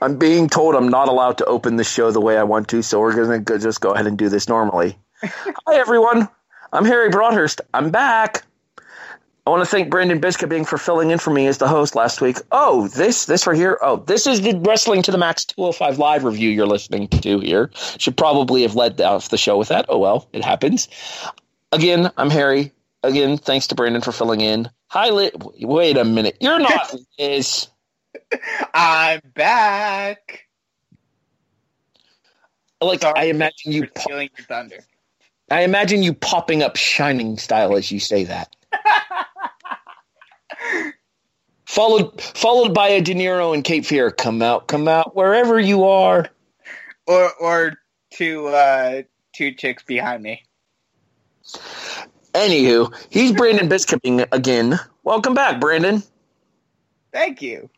I'm 0.00 0.18
being 0.18 0.48
told 0.48 0.74
I'm 0.74 0.88
not 0.88 1.08
allowed 1.08 1.38
to 1.38 1.44
open 1.46 1.76
the 1.76 1.84
show 1.84 2.10
the 2.10 2.20
way 2.20 2.36
I 2.36 2.42
want 2.42 2.68
to, 2.68 2.82
so 2.82 3.00
we're 3.00 3.14
going 3.14 3.44
to 3.44 3.58
just 3.58 3.80
go 3.80 3.92
ahead 3.92 4.06
and 4.06 4.18
do 4.18 4.28
this 4.28 4.48
normally. 4.48 4.98
Hi, 5.22 5.76
everyone. 5.76 6.28
I'm 6.72 6.84
Harry 6.84 7.08
Broadhurst. 7.08 7.60
I'm 7.72 7.90
back. 7.90 8.44
I 9.46 9.50
want 9.50 9.62
to 9.62 9.70
thank 9.70 9.90
Brandon 9.90 10.20
Biskuping 10.20 10.66
for 10.66 10.76
filling 10.76 11.12
in 11.12 11.18
for 11.18 11.30
me 11.30 11.46
as 11.46 11.58
the 11.58 11.68
host 11.68 11.94
last 11.94 12.20
week. 12.20 12.38
Oh, 12.50 12.88
this 12.88 13.26
this 13.26 13.46
right 13.46 13.56
here. 13.56 13.78
Oh, 13.80 13.98
this 13.98 14.26
is 14.26 14.42
the 14.42 14.58
Wrestling 14.58 15.02
to 15.02 15.12
the 15.12 15.18
Max 15.18 15.44
205 15.44 15.98
live 15.98 16.24
review 16.24 16.50
you're 16.50 16.66
listening 16.66 17.06
to 17.08 17.38
here. 17.38 17.70
Should 17.98 18.16
probably 18.16 18.62
have 18.62 18.74
led 18.74 19.00
off 19.00 19.28
the 19.28 19.38
show 19.38 19.56
with 19.56 19.68
that. 19.68 19.86
Oh 19.88 19.98
well, 19.98 20.28
it 20.32 20.44
happens. 20.44 20.88
Again, 21.70 22.10
I'm 22.16 22.30
Harry. 22.30 22.72
Again, 23.04 23.38
thanks 23.38 23.68
to 23.68 23.76
Brandon 23.76 24.02
for 24.02 24.10
filling 24.10 24.40
in. 24.40 24.68
Hi, 24.88 25.10
Liz. 25.10 25.30
Wait 25.60 25.96
a 25.96 26.04
minute. 26.04 26.38
You're 26.40 26.58
not 26.58 26.92
Liz. 27.18 27.68
I'm 28.74 29.20
back. 29.34 30.46
Like 32.80 33.00
Sorry 33.00 33.14
I 33.16 33.24
imagine 33.24 33.72
you. 33.72 33.88
Pop, 33.88 34.02
stealing 34.02 34.28
your 34.36 34.46
thunder. 34.46 34.78
I 35.50 35.62
imagine 35.62 36.02
you 36.02 36.12
popping 36.12 36.62
up 36.62 36.76
shining 36.76 37.38
style 37.38 37.76
as 37.76 37.90
you 37.90 38.00
say 38.00 38.24
that. 38.24 38.54
followed 41.66 42.20
followed 42.20 42.74
by 42.74 42.88
a 42.88 43.00
De 43.00 43.14
Niro 43.14 43.54
and 43.54 43.64
Cape 43.64 43.86
Fear. 43.86 44.10
Come 44.10 44.42
out, 44.42 44.66
come 44.66 44.88
out, 44.88 45.16
wherever 45.16 45.58
you 45.58 45.84
are. 45.84 46.28
Or 47.06 47.32
or 47.34 47.74
two 48.10 48.48
uh 48.48 49.02
two 49.32 49.52
chicks 49.52 49.82
behind 49.82 50.22
me. 50.22 50.42
Anywho, 52.34 52.94
he's 53.08 53.32
Brandon 53.32 53.68
Biskuping 53.68 54.26
again. 54.32 54.78
Welcome 55.04 55.32
back, 55.32 55.60
Brandon. 55.60 56.02
Thank 57.12 57.40
you. 57.40 57.70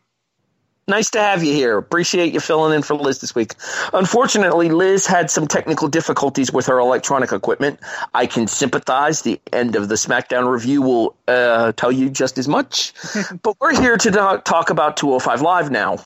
Nice 0.89 1.11
to 1.11 1.19
have 1.19 1.43
you 1.43 1.53
here. 1.53 1.77
Appreciate 1.77 2.33
you 2.33 2.39
filling 2.39 2.73
in 2.75 2.81
for 2.81 2.95
Liz 2.95 3.21
this 3.21 3.35
week. 3.35 3.53
Unfortunately, 3.93 4.69
Liz 4.69 5.05
had 5.05 5.29
some 5.29 5.47
technical 5.47 5.87
difficulties 5.87 6.51
with 6.51 6.65
her 6.65 6.79
electronic 6.79 7.31
equipment. 7.31 7.79
I 8.15 8.25
can 8.25 8.47
sympathize. 8.47 9.21
The 9.21 9.39
end 9.53 9.75
of 9.75 9.87
the 9.87 9.93
SmackDown 9.93 10.51
review 10.51 10.81
will 10.81 11.15
uh, 11.27 11.73
tell 11.73 11.91
you 11.91 12.09
just 12.09 12.39
as 12.39 12.47
much. 12.47 12.93
but 13.43 13.55
we're 13.59 13.79
here 13.79 13.97
to 13.97 14.41
talk 14.43 14.71
about 14.71 14.97
205 14.97 15.43
Live 15.43 15.69
now. 15.69 15.97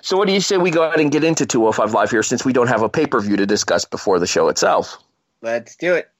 So, 0.00 0.16
what 0.16 0.26
do 0.26 0.34
you 0.34 0.40
say 0.40 0.56
we 0.56 0.72
go 0.72 0.82
ahead 0.82 0.98
and 0.98 1.12
get 1.12 1.22
into 1.22 1.46
205 1.46 1.94
Live 1.94 2.10
here 2.10 2.24
since 2.24 2.44
we 2.44 2.52
don't 2.52 2.66
have 2.66 2.82
a 2.82 2.88
pay 2.88 3.06
per 3.06 3.20
view 3.20 3.36
to 3.36 3.46
discuss 3.46 3.84
before 3.84 4.18
the 4.18 4.26
show 4.26 4.48
itself? 4.48 4.98
Let's 5.42 5.76
do 5.76 5.94
it. 5.94 6.10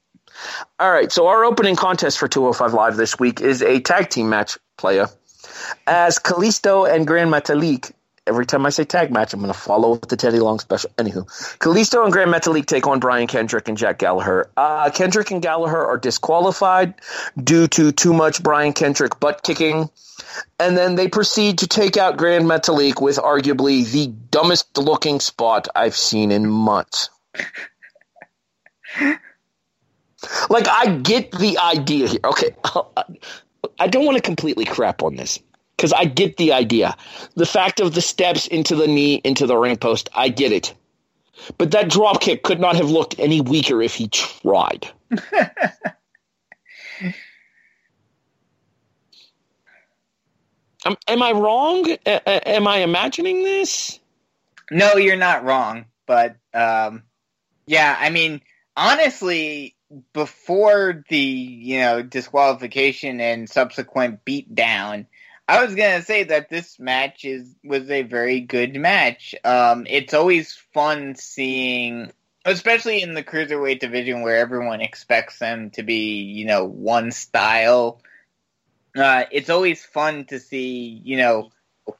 All 0.78 0.91
right, 0.91 1.10
so 1.10 1.27
our 1.27 1.44
opening 1.44 1.75
contest 1.75 2.16
for 2.16 2.28
205 2.28 2.75
Live 2.75 2.97
this 2.97 3.19
week 3.19 3.41
is 3.41 3.60
a 3.60 3.81
tag 3.81 4.09
team 4.09 4.28
match, 4.28 4.56
playa. 4.77 5.09
As 5.87 6.19
Kalisto 6.19 6.93
and 6.93 7.07
Gran 7.07 7.29
Metalik, 7.29 7.93
every 8.27 8.47
time 8.47 8.65
I 8.67 8.71
say 8.71 8.85
tag 8.85 9.11
match, 9.11 9.33
I'm 9.33 9.41
going 9.41 9.53
to 9.53 9.59
follow 9.59 9.91
with 9.91 10.09
the 10.09 10.17
Teddy 10.17 10.39
Long 10.39 10.59
special. 10.59 10.91
Anywho, 10.97 11.27
Kalisto 11.59 12.05
and 12.05 12.13
Gran 12.13 12.29
Metalik 12.29 12.67
take 12.67 12.87
on 12.87 13.01
Brian 13.01 13.27
Kendrick 13.27 13.69
and 13.69 13.77
Jack 13.77 13.99
Gallagher. 13.99 14.51
Uh, 14.57 14.91
Kendrick 14.91 15.31
and 15.31 15.43
Gallagher 15.43 15.85
are 15.85 15.99
disqualified 15.99 16.95
due 17.43 17.67
to 17.69 17.93
too 17.93 18.13
much 18.13 18.43
Brian 18.43 18.73
Kendrick 18.73 19.19
butt 19.19 19.43
kicking. 19.43 19.91
And 20.59 20.77
then 20.77 20.95
they 20.95 21.09
proceed 21.09 21.59
to 21.59 21.67
take 21.67 21.97
out 21.97 22.17
Gran 22.17 22.45
Metalik 22.45 23.01
with 23.03 23.17
arguably 23.17 23.91
the 23.91 24.07
dumbest 24.31 24.79
looking 24.79 25.21
spot 25.21 25.69
I've 25.75 25.97
seen 25.97 26.31
in 26.31 26.49
months. 26.49 27.11
Like 30.49 30.69
I 30.69 30.99
get 31.03 31.33
the 31.33 31.59
idea 31.59 32.07
here. 32.07 32.21
Okay, 32.25 32.55
I 33.78 33.88
don't 33.88 34.05
want 34.05 34.16
to 34.16 34.22
completely 34.22 34.65
crap 34.65 35.03
on 35.03 35.16
this 35.16 35.38
because 35.77 35.93
I 35.93 36.05
get 36.05 36.37
the 36.37 36.53
idea. 36.53 36.97
The 37.34 37.47
fact 37.47 37.81
of 37.81 37.94
the 37.94 38.00
steps 38.00 38.47
into 38.47 38.77
the 38.77 38.87
knee 38.87 39.16
into 39.25 39.47
the 39.47 39.56
ring 39.56 39.77
post, 39.77 40.09
I 40.15 40.28
get 40.28 40.53
it. 40.53 40.75
But 41.59 41.72
that 41.72 41.88
drop 41.91 42.21
kick 42.21 42.44
could 42.44 42.60
not 42.60 42.77
have 42.77 42.91
looked 42.91 43.19
any 43.19 43.41
weaker 43.41 43.83
if 43.83 43.94
he 43.94 44.06
tried. 44.09 44.87
am, 50.84 50.97
am 51.09 51.22
I 51.22 51.33
wrong? 51.33 51.91
A- 52.06 52.49
am 52.49 52.69
I 52.69 52.78
imagining 52.78 53.43
this? 53.43 53.99
No, 54.71 54.94
you're 54.97 55.16
not 55.16 55.44
wrong, 55.44 55.87
but 56.06 56.37
um 56.54 57.03
yeah, 57.66 57.97
I 57.99 58.10
mean, 58.10 58.41
honestly, 58.77 59.77
before 60.12 61.04
the, 61.08 61.16
you 61.16 61.80
know, 61.80 62.03
disqualification 62.03 63.20
and 63.20 63.48
subsequent 63.48 64.25
beatdown, 64.25 65.06
I 65.48 65.64
was 65.64 65.75
gonna 65.75 66.03
say 66.03 66.25
that 66.25 66.48
this 66.48 66.78
match 66.78 67.25
is 67.25 67.54
was 67.64 67.91
a 67.91 68.03
very 68.03 68.41
good 68.41 68.75
match. 68.75 69.34
Um, 69.44 69.86
it's 69.88 70.14
always 70.14 70.54
fun 70.72 71.14
seeing, 71.14 72.12
especially 72.44 73.03
in 73.03 73.14
the 73.14 73.25
cruiserweight 73.25 73.80
division 73.80 74.22
where 74.22 74.38
everyone 74.38 74.80
expects 74.80 75.38
them 75.38 75.70
to 75.70 75.82
be, 75.82 76.22
you 76.22 76.47
know, 76.47 76.64
one 76.64 77.10
style. 77.10 78.00
Uh, 78.97 79.24
it's 79.30 79.50
always 79.50 79.84
fun 79.84 80.26
to 80.26 80.38
see, 80.38 81.00
you 81.04 81.16
know, 81.16 81.50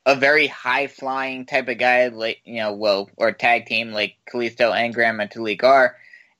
a 0.07 0.15
very 0.15 0.47
high 0.47 0.87
flying 0.87 1.45
type 1.45 1.69
of 1.69 1.79
guy 1.79 2.09
like, 2.09 2.41
you 2.45 2.57
know, 2.57 2.73
well, 2.73 3.11
or 3.17 3.33
tag 3.33 3.67
team 3.67 3.93
like 3.93 4.17
Kalisto 4.33 4.73
and 4.73 4.95
Gran 4.95 5.17
Metalik 5.17 5.65
are, 5.65 5.97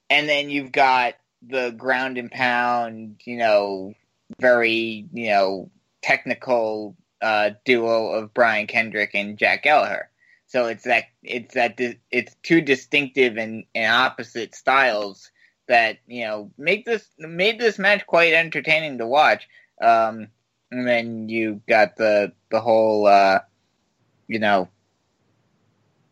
and 0.09 0.29
then 0.29 0.51
you've 0.51 0.73
got 0.73 1.15
the 1.47 1.71
ground 1.71 2.19
and 2.19 2.31
pound, 2.31 3.21
you 3.25 3.37
know, 3.37 3.95
very, 4.41 5.07
you 5.13 5.31
know, 5.31 5.71
technical 6.03 6.97
uh, 7.21 7.51
duo 7.65 8.09
of 8.09 8.35
Brian 8.35 8.67
Kendrick 8.67 9.11
and 9.15 9.39
Jack 9.39 9.63
Gallagher. 9.63 10.09
So 10.47 10.67
it's 10.67 10.85
that 10.85 11.05
it's 11.23 11.55
that 11.55 11.81
it's 12.11 12.37
two 12.43 12.61
distinctive 12.61 13.39
and, 13.39 13.65
and 13.75 13.91
opposite 13.91 14.55
styles 14.55 15.31
that 15.69 15.99
you 16.07 16.25
know 16.25 16.51
make 16.59 16.85
this 16.85 17.09
made 17.17 17.59
this 17.59 17.79
match 17.79 18.07
quite 18.07 18.35
entertaining 18.35 18.99
to 18.99 19.07
watch. 19.07 19.49
Um, 19.81 20.29
and 20.71 20.87
then 20.87 21.29
you 21.31 21.63
got 21.67 21.97
the 21.97 22.33
the 22.51 22.61
whole 22.61 23.07
uh, 23.07 23.41
you 24.29 24.39
know 24.39 24.69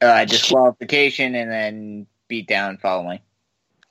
uh, 0.01 0.25
disqualification 0.25 1.35
and 1.35 1.51
then 1.51 2.07
beat 2.29 2.49
down 2.49 2.79
following. 2.79 3.21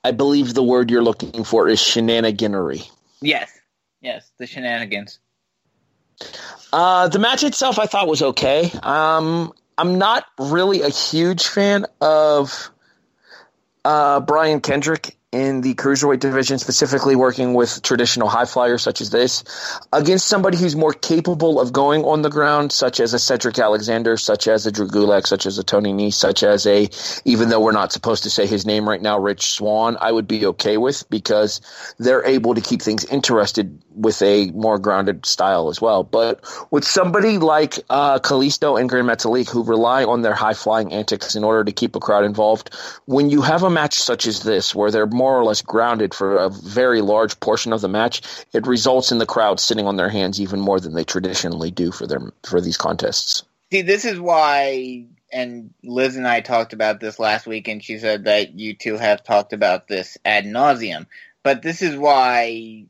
I 0.02 0.12
believe 0.12 0.54
the 0.54 0.62
word 0.62 0.90
you're 0.90 1.02
looking 1.02 1.44
for 1.44 1.68
is 1.68 1.78
shenaniganery. 1.78 2.88
Yes, 3.20 3.50
yes, 4.00 4.30
the 4.38 4.46
shenanigans. 4.46 5.18
Uh, 6.72 7.08
the 7.08 7.18
match 7.18 7.44
itself, 7.44 7.78
I 7.78 7.86
thought 7.86 8.08
was 8.08 8.22
okay. 8.22 8.70
Um, 8.82 9.52
I'm 9.76 9.98
not 9.98 10.26
really 10.38 10.82
a 10.82 10.88
huge 10.88 11.46
fan 11.46 11.86
of 12.00 12.70
uh, 13.84 14.20
Brian 14.20 14.60
Kendrick 14.60 15.16
in 15.32 15.60
the 15.60 15.74
cruiserweight 15.74 16.18
division, 16.18 16.58
specifically 16.58 17.14
working 17.14 17.54
with 17.54 17.82
traditional 17.82 18.28
high 18.28 18.44
flyers 18.44 18.82
such 18.82 19.00
as 19.00 19.10
this, 19.10 19.44
against 19.92 20.26
somebody 20.26 20.58
who's 20.58 20.74
more 20.74 20.92
capable 20.92 21.60
of 21.60 21.72
going 21.72 22.04
on 22.04 22.22
the 22.22 22.30
ground, 22.30 22.72
such 22.72 22.98
as 22.98 23.14
a 23.14 23.18
Cedric 23.18 23.56
Alexander, 23.58 24.16
such 24.16 24.48
as 24.48 24.66
a 24.66 24.72
Drew 24.72 24.88
Gulak, 24.88 25.28
such 25.28 25.46
as 25.46 25.56
a 25.56 25.62
Tony 25.62 25.92
Nese, 25.92 26.14
such 26.14 26.42
as 26.42 26.66
a, 26.66 26.88
even 27.24 27.48
though 27.48 27.60
we're 27.60 27.70
not 27.70 27.92
supposed 27.92 28.24
to 28.24 28.30
say 28.30 28.46
his 28.46 28.66
name 28.66 28.88
right 28.88 29.00
now, 29.00 29.18
Rich 29.20 29.52
Swann, 29.52 29.96
I 30.00 30.10
would 30.10 30.26
be 30.26 30.46
okay 30.46 30.78
with 30.78 31.08
because 31.10 31.60
they're 31.98 32.24
able 32.24 32.56
to 32.56 32.60
keep 32.60 32.82
things 32.82 33.04
interested 33.04 33.80
with 33.94 34.22
a 34.22 34.50
more 34.52 34.78
grounded 34.78 35.26
style 35.26 35.68
as 35.68 35.80
well. 35.80 36.02
But 36.02 36.44
with 36.70 36.84
somebody 36.84 37.38
like 37.38 37.78
uh, 37.88 38.18
Kalisto 38.18 38.80
and 38.80 38.88
Grand 38.88 39.08
Metalik 39.08 39.48
who 39.48 39.62
rely 39.62 40.04
on 40.04 40.22
their 40.22 40.34
high 40.34 40.54
flying 40.54 40.92
antics 40.92 41.34
in 41.36 41.44
order 41.44 41.64
to 41.64 41.72
keep 41.72 41.94
a 41.94 42.00
crowd 42.00 42.24
involved, 42.24 42.74
when 43.06 43.30
you 43.30 43.42
have 43.42 43.62
a 43.62 43.70
match 43.70 43.94
such 43.94 44.26
as 44.26 44.42
this 44.42 44.74
where 44.74 44.90
they're 44.90 45.06
more 45.20 45.38
or 45.38 45.44
less 45.44 45.60
grounded 45.60 46.14
for 46.14 46.38
a 46.38 46.48
very 46.48 47.02
large 47.02 47.38
portion 47.40 47.74
of 47.74 47.82
the 47.82 47.88
match, 47.88 48.22
it 48.54 48.66
results 48.66 49.12
in 49.12 49.18
the 49.18 49.26
crowd 49.26 49.60
sitting 49.60 49.86
on 49.86 49.96
their 49.96 50.08
hands 50.08 50.40
even 50.40 50.58
more 50.58 50.80
than 50.80 50.94
they 50.94 51.04
traditionally 51.04 51.70
do 51.70 51.92
for 51.92 52.06
their 52.06 52.32
for 52.42 52.58
these 52.58 52.78
contests. 52.78 53.42
See, 53.70 53.82
this 53.82 54.06
is 54.06 54.18
why, 54.18 55.04
and 55.30 55.74
Liz 55.84 56.16
and 56.16 56.26
I 56.26 56.40
talked 56.40 56.72
about 56.72 57.00
this 57.00 57.18
last 57.18 57.46
week, 57.46 57.68
and 57.68 57.84
she 57.84 57.98
said 57.98 58.24
that 58.24 58.54
you 58.58 58.72
two 58.74 58.96
have 58.96 59.22
talked 59.22 59.52
about 59.52 59.88
this 59.88 60.16
ad 60.24 60.46
nauseum. 60.46 61.04
But 61.42 61.60
this 61.60 61.82
is 61.82 61.94
why 61.96 62.86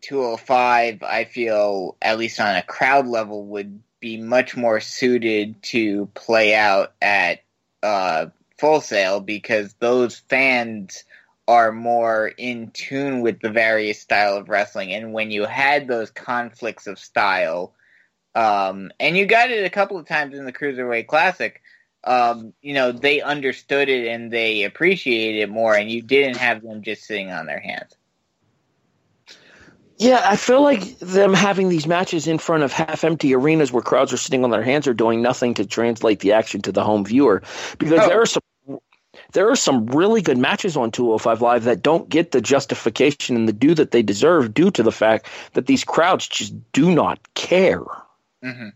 205, 0.00 1.04
I 1.04 1.24
feel, 1.26 1.96
at 2.02 2.18
least 2.18 2.40
on 2.40 2.56
a 2.56 2.62
crowd 2.62 3.06
level, 3.06 3.44
would 3.46 3.80
be 4.00 4.16
much 4.20 4.56
more 4.56 4.80
suited 4.80 5.62
to 5.74 6.06
play 6.14 6.56
out 6.56 6.92
at 7.00 7.42
uh, 7.84 8.26
Full 8.58 8.80
Sail 8.80 9.20
because 9.20 9.74
those 9.74 10.16
fans 10.16 11.04
are 11.48 11.72
more 11.72 12.28
in 12.28 12.70
tune 12.72 13.22
with 13.22 13.40
the 13.40 13.50
various 13.50 13.98
style 13.98 14.36
of 14.36 14.50
wrestling. 14.50 14.92
And 14.92 15.14
when 15.14 15.30
you 15.30 15.46
had 15.46 15.88
those 15.88 16.10
conflicts 16.10 16.86
of 16.86 16.98
style, 16.98 17.74
um, 18.34 18.92
and 19.00 19.16
you 19.16 19.24
got 19.24 19.50
it 19.50 19.64
a 19.64 19.70
couple 19.70 19.96
of 19.96 20.06
times 20.06 20.36
in 20.36 20.44
the 20.44 20.52
Cruiserweight 20.52 21.06
Classic, 21.06 21.62
um, 22.04 22.52
you 22.60 22.74
know, 22.74 22.92
they 22.92 23.22
understood 23.22 23.88
it 23.88 24.06
and 24.06 24.30
they 24.30 24.64
appreciated 24.64 25.40
it 25.40 25.48
more, 25.48 25.74
and 25.74 25.90
you 25.90 26.02
didn't 26.02 26.36
have 26.36 26.62
them 26.62 26.82
just 26.82 27.04
sitting 27.04 27.30
on 27.30 27.46
their 27.46 27.58
hands. 27.58 27.96
Yeah, 29.96 30.22
I 30.24 30.36
feel 30.36 30.62
like 30.62 30.98
them 31.00 31.34
having 31.34 31.70
these 31.70 31.88
matches 31.88 32.28
in 32.28 32.38
front 32.38 32.62
of 32.62 32.72
half 32.72 33.02
empty 33.02 33.34
arenas 33.34 33.72
where 33.72 33.82
crowds 33.82 34.12
are 34.12 34.18
sitting 34.18 34.44
on 34.44 34.50
their 34.50 34.62
hands 34.62 34.86
are 34.86 34.94
doing 34.94 35.22
nothing 35.22 35.54
to 35.54 35.66
translate 35.66 36.20
the 36.20 36.34
action 36.34 36.62
to 36.62 36.72
the 36.72 36.84
home 36.84 37.04
viewer 37.04 37.42
because 37.78 38.00
oh. 38.00 38.08
there 38.08 38.22
are 38.22 38.26
some 38.26 38.42
there 39.32 39.50
are 39.50 39.56
some 39.56 39.86
really 39.86 40.22
good 40.22 40.38
matches 40.38 40.76
on 40.76 40.90
205 40.90 41.42
Live 41.42 41.64
that 41.64 41.82
don't 41.82 42.08
get 42.08 42.32
the 42.32 42.40
justification 42.40 43.36
and 43.36 43.48
the 43.48 43.52
due 43.52 43.74
that 43.74 43.90
they 43.90 44.02
deserve 44.02 44.54
due 44.54 44.70
to 44.70 44.82
the 44.82 44.92
fact 44.92 45.26
that 45.52 45.66
these 45.66 45.84
crowds 45.84 46.26
just 46.26 46.54
do 46.72 46.94
not 46.94 47.18
care. 47.34 47.82
Mm-hmm. 48.42 48.68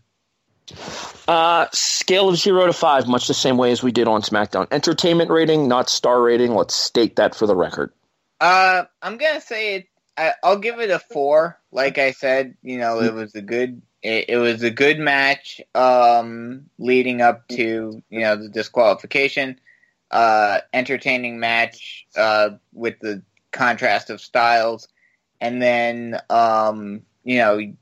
Uh, 1.27 1.67
scale 1.71 2.29
of 2.29 2.37
zero 2.37 2.65
to 2.65 2.73
five, 2.73 3.07
much 3.07 3.27
the 3.27 3.33
same 3.33 3.57
way 3.57 3.71
as 3.71 3.83
we 3.83 3.91
did 3.91 4.07
on 4.07 4.21
SmackDown. 4.21 4.67
Entertainment 4.71 5.29
rating, 5.29 5.67
not 5.67 5.89
star 5.89 6.21
rating. 6.21 6.53
Let's 6.53 6.73
state 6.73 7.15
that 7.17 7.35
for 7.35 7.47
the 7.47 7.55
record. 7.55 7.91
Uh, 8.39 8.83
I'm 9.01 9.17
gonna 9.17 9.41
say 9.41 9.75
it. 9.75 9.87
I, 10.17 10.33
will 10.43 10.59
give 10.59 10.79
it 10.79 10.89
a 10.89 10.99
four. 10.99 11.59
Like 11.71 11.97
I 11.97 12.11
said, 12.11 12.55
you 12.61 12.77
know, 12.77 13.01
it 13.01 13.13
was 13.13 13.35
a 13.35 13.41
good. 13.41 13.81
It, 14.01 14.25
it 14.29 14.37
was 14.37 14.63
a 14.63 14.69
good 14.69 14.99
match. 14.99 15.61
Um, 15.75 16.69
leading 16.77 17.21
up 17.21 17.47
to 17.49 18.03
you 18.09 18.19
know 18.19 18.35
the 18.35 18.49
disqualification. 18.49 19.59
Uh, 20.13 20.59
entertaining 20.73 21.39
match. 21.39 22.05
Uh, 22.15 22.51
with 22.71 22.99
the 22.99 23.23
contrast 23.51 24.09
of 24.09 24.21
styles, 24.21 24.87
and 25.41 25.61
then 25.61 26.19
um, 26.29 27.01
you 27.23 27.37
know 27.37 27.73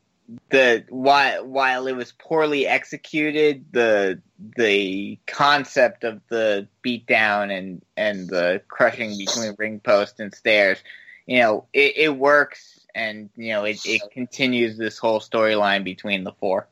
the 0.50 0.86
while 0.90 1.46
while 1.46 1.88
it 1.88 1.96
was 1.96 2.12
poorly 2.12 2.68
executed, 2.68 3.66
the 3.72 4.22
the 4.58 5.20
concept 5.28 6.04
of 6.04 6.22
the 6.30 6.68
beatdown 6.86 7.56
and 7.56 7.82
and 7.98 8.30
the 8.30 8.62
crushing 8.68 9.18
between 9.18 9.56
ring 9.58 9.80
post 9.80 10.20
and 10.20 10.34
stairs, 10.34 10.78
you 11.26 11.40
know, 11.40 11.66
it, 11.74 11.98
it 11.98 12.18
works, 12.18 12.86
and 12.96 13.30
you 13.36 13.50
know, 13.50 13.64
it, 13.64 13.80
it 13.86 14.02
continues 14.12 14.78
this 14.78 14.98
whole 14.98 15.20
storyline 15.20 15.84
between 15.84 16.24
the 16.24 16.34
four. 16.34 16.68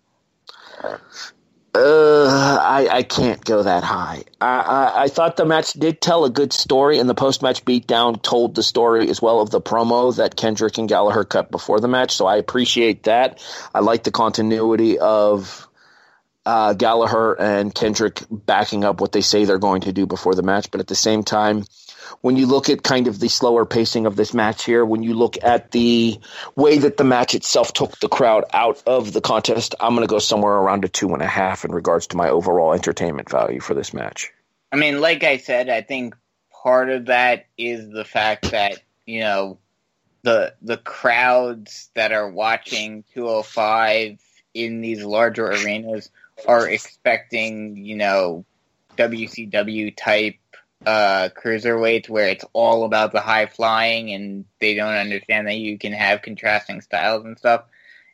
Uh, 1.76 2.58
I, 2.62 2.88
I 2.92 3.04
can't 3.04 3.44
go 3.46 3.62
that 3.62 3.84
high. 3.84 4.24
I, 4.42 4.60
I, 4.60 5.04
I 5.04 5.08
thought 5.08 5.38
the 5.38 5.46
match 5.46 5.74
did 5.74 6.02
tell 6.02 6.26
a 6.26 6.30
good 6.30 6.52
story, 6.52 6.98
and 6.98 7.08
the 7.08 7.14
post 7.14 7.44
match 7.44 7.64
beatdown 7.64 8.22
told 8.22 8.56
the 8.56 8.64
story 8.64 9.08
as 9.10 9.22
well 9.22 9.40
of 9.40 9.52
the 9.52 9.62
promo 9.62 10.16
that 10.18 10.36
Kendrick 10.36 10.78
and 10.80 10.90
Gallagher 10.90 11.24
cut 11.24 11.52
before 11.52 11.80
the 11.80 11.88
match. 11.88 12.16
So 12.16 12.26
I 12.26 12.38
appreciate 12.38 13.04
that. 13.04 13.44
I 13.74 13.80
like 13.82 14.04
the 14.04 14.12
continuity 14.12 14.98
of 14.98 15.68
uh, 16.46 16.74
Gallagher 16.74 17.40
and 17.40 17.74
Kendrick 17.74 18.24
backing 18.32 18.84
up 18.84 19.00
what 19.00 19.12
they 19.12 19.22
say 19.22 19.46
they're 19.46 19.60
going 19.60 19.82
to 19.82 19.94
do 19.94 20.08
before 20.08 20.34
the 20.34 20.44
match, 20.44 20.72
but 20.72 20.82
at 20.82 20.88
the 20.88 20.96
same 20.96 21.24
time, 21.24 21.66
when 22.22 22.38
you 22.38 22.46
look 22.46 22.70
at 22.70 22.84
kind 22.84 23.08
of 23.08 23.20
the 23.20 23.30
slower 23.30 23.66
pacing 23.66 24.06
of 24.06 24.16
this 24.16 24.34
match 24.34 24.66
here, 24.66 24.86
when 24.86 25.04
you 25.04 25.14
look 25.14 25.38
at 25.44 25.72
the 25.72 26.20
way 26.56 26.78
that 26.80 26.98
the 26.98 27.04
match 27.04 27.36
itself 27.36 27.74
took 27.74 27.98
the 28.00 28.10
crowd 28.10 28.46
out 28.54 28.82
of 28.86 29.14
the 29.14 29.22
contest, 29.22 29.76
I'm 29.80 29.96
going 29.96 30.08
to 30.08 30.12
go 30.12 30.20
somewhere 30.20 30.54
around 30.54 30.86
a 30.86 30.90
two 30.90 31.14
and 31.14 31.22
a 31.22 31.28
half 31.28 31.66
in 31.66 31.72
regards 31.72 32.08
to 32.08 32.18
my 32.18 32.30
overall 32.30 32.74
entertainment 32.74 33.30
value 33.30 33.60
for 33.60 33.74
this 33.74 33.94
match. 33.94 34.32
I 34.72 34.76
mean, 34.76 35.02
like 35.02 35.24
I 35.24 35.38
said, 35.38 35.70
I 35.70 35.82
think 35.82 36.16
part 36.52 36.90
of 36.90 37.06
that 37.06 37.48
is 37.58 37.90
the 37.90 38.06
fact 38.06 38.52
that, 38.52 38.80
you 39.06 39.22
know, 39.22 39.58
the 40.22 40.54
the 40.62 40.78
crowds 40.78 41.90
that 41.94 42.12
are 42.12 42.30
watching 42.30 43.04
205 43.14 44.20
in 44.54 44.82
these 44.82 45.04
larger 45.04 45.48
arenas 45.48 46.12
are 46.48 46.68
expecting, 46.68 47.78
you 47.78 47.96
know, 47.96 48.46
WCW 48.98 49.96
type 49.96 50.36
uh, 50.86 51.30
cruiserweights 51.36 52.10
where 52.10 52.30
it's 52.30 52.46
all 52.54 52.84
about 52.86 53.12
the 53.12 53.20
high 53.20 53.46
flying 53.46 54.14
and 54.14 54.46
they 54.60 54.76
don't 54.76 54.94
understand 54.94 55.48
that 55.48 55.58
you 55.58 55.78
can 55.78 55.94
have 55.94 56.22
contrasting 56.22 56.82
styles 56.82 57.26
and 57.26 57.38
stuff. 57.38 57.66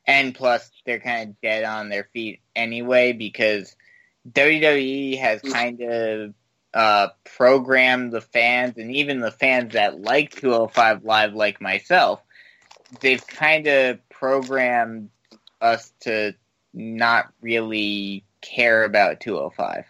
And 0.08 0.36
plus, 0.36 0.70
they're 0.86 1.00
kind 1.00 1.30
of 1.30 1.42
dead 1.42 1.64
on 1.64 1.90
their 1.90 2.08
feet 2.14 2.42
anyway 2.56 3.14
because 3.14 3.76
WWE 4.32 5.20
has 5.20 5.42
kind 5.42 5.82
of 5.82 6.34
uh, 6.74 7.08
programmed 7.24 8.12
the 8.12 8.22
fans 8.22 8.78
and 8.78 8.96
even 8.96 9.20
the 9.20 9.32
fans 9.32 9.74
that 9.74 10.00
like 10.00 10.32
205 10.36 11.04
Live, 11.04 11.34
like 11.34 11.62
myself, 11.62 12.22
they've 13.00 13.26
kind 13.26 13.68
of 13.68 14.10
programmed 14.10 15.10
us 15.62 15.92
to 16.02 16.36
not 16.74 17.32
really 17.42 18.24
care 18.42 18.84
about 18.84 19.22
205. 19.22 19.86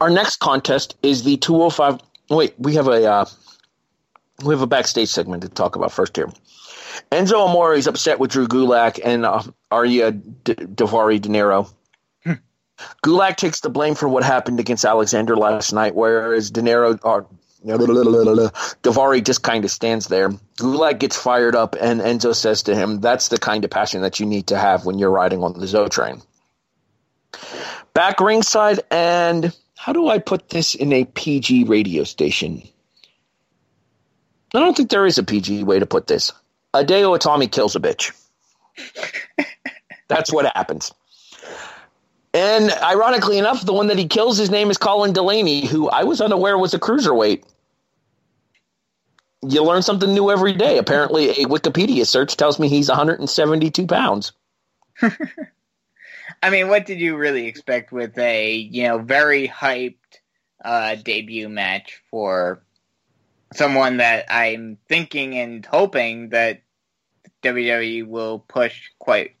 Our 0.00 0.10
next 0.10 0.36
contest 0.36 0.96
is 1.02 1.24
the 1.24 1.36
205. 1.36 2.00
Wait, 2.30 2.54
we 2.58 2.74
have 2.76 2.88
a 2.88 3.04
uh, 3.04 3.24
we 4.44 4.54
have 4.54 4.62
a 4.62 4.66
backstage 4.66 5.08
segment 5.08 5.42
to 5.42 5.48
talk 5.48 5.76
about 5.76 5.92
first 5.92 6.16
here. 6.16 6.30
Enzo 7.12 7.46
Amore 7.46 7.74
is 7.74 7.86
upset 7.86 8.18
with 8.18 8.30
Drew 8.30 8.46
Gulak 8.46 9.00
and 9.02 9.26
uh, 9.26 9.42
Ariya 9.70 10.20
D- 10.44 10.54
Daivari 10.54 11.20
Dinero. 11.20 11.68
Hmm. 12.24 12.34
Gulak 13.04 13.36
takes 13.36 13.60
the 13.60 13.68
blame 13.68 13.94
for 13.94 14.08
what 14.08 14.22
happened 14.22 14.60
against 14.60 14.84
Alexander 14.84 15.36
last 15.36 15.72
night, 15.72 15.94
whereas 15.94 16.50
Dinero 16.50 16.98
or 17.02 17.22
uh, 17.22 17.76
Daivari 18.82 19.22
just 19.22 19.42
kind 19.42 19.64
of 19.64 19.70
stands 19.70 20.06
there. 20.06 20.30
Gulak 20.58 20.98
gets 20.98 21.16
fired 21.16 21.54
up, 21.54 21.76
and 21.78 22.00
Enzo 22.00 22.34
says 22.34 22.62
to 22.64 22.74
him, 22.74 23.00
"That's 23.00 23.28
the 23.28 23.38
kind 23.38 23.64
of 23.64 23.70
passion 23.70 24.02
that 24.02 24.18
you 24.18 24.26
need 24.26 24.46
to 24.48 24.56
have 24.56 24.86
when 24.86 24.98
you're 24.98 25.10
riding 25.10 25.42
on 25.42 25.58
the 25.58 25.66
Zo 25.66 25.88
train." 25.88 26.22
Back 27.92 28.20
ringside, 28.20 28.80
and 28.90 29.54
how 29.80 29.94
do 29.94 30.08
I 30.08 30.18
put 30.18 30.50
this 30.50 30.74
in 30.74 30.92
a 30.92 31.06
PG 31.06 31.64
radio 31.64 32.04
station? 32.04 32.62
I 34.54 34.58
don't 34.58 34.76
think 34.76 34.90
there 34.90 35.06
is 35.06 35.16
a 35.16 35.22
PG 35.22 35.64
way 35.64 35.78
to 35.78 35.86
put 35.86 36.06
this. 36.06 36.32
A 36.74 36.84
Hideo 36.84 37.18
Itami 37.18 37.50
kills 37.50 37.76
a 37.76 37.80
bitch. 37.80 38.12
That's 40.08 40.30
what 40.30 40.54
happens. 40.54 40.92
And 42.34 42.70
ironically 42.70 43.38
enough, 43.38 43.64
the 43.64 43.72
one 43.72 43.86
that 43.86 43.96
he 43.96 44.06
kills, 44.06 44.36
his 44.36 44.50
name 44.50 44.70
is 44.70 44.76
Colin 44.76 45.14
Delaney, 45.14 45.64
who 45.64 45.88
I 45.88 46.04
was 46.04 46.20
unaware 46.20 46.58
was 46.58 46.74
a 46.74 46.78
cruiserweight. 46.78 47.44
You 49.48 49.64
learn 49.64 49.80
something 49.80 50.12
new 50.12 50.30
every 50.30 50.52
day. 50.52 50.76
Apparently, 50.76 51.30
a 51.30 51.46
Wikipedia 51.46 52.06
search 52.06 52.36
tells 52.36 52.58
me 52.58 52.68
he's 52.68 52.90
172 52.90 53.86
pounds. 53.86 54.32
I 56.42 56.50
mean, 56.50 56.68
what 56.68 56.86
did 56.86 57.00
you 57.00 57.16
really 57.16 57.46
expect 57.46 57.92
with 57.92 58.16
a 58.18 58.54
you 58.54 58.84
know 58.84 58.98
very 58.98 59.46
hyped 59.48 59.96
uh, 60.64 60.94
debut 60.96 61.48
match 61.48 62.02
for 62.10 62.62
someone 63.52 63.98
that 63.98 64.26
I'm 64.30 64.78
thinking 64.88 65.36
and 65.36 65.64
hoping 65.66 66.30
that 66.30 66.62
WWE 67.42 68.06
will 68.06 68.38
push 68.38 68.90
quite 68.98 69.34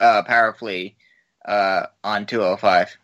uh, 0.00 0.22
powerfully 0.22 0.96
uh, 1.44 1.86
on 2.02 2.26
205, 2.26 2.96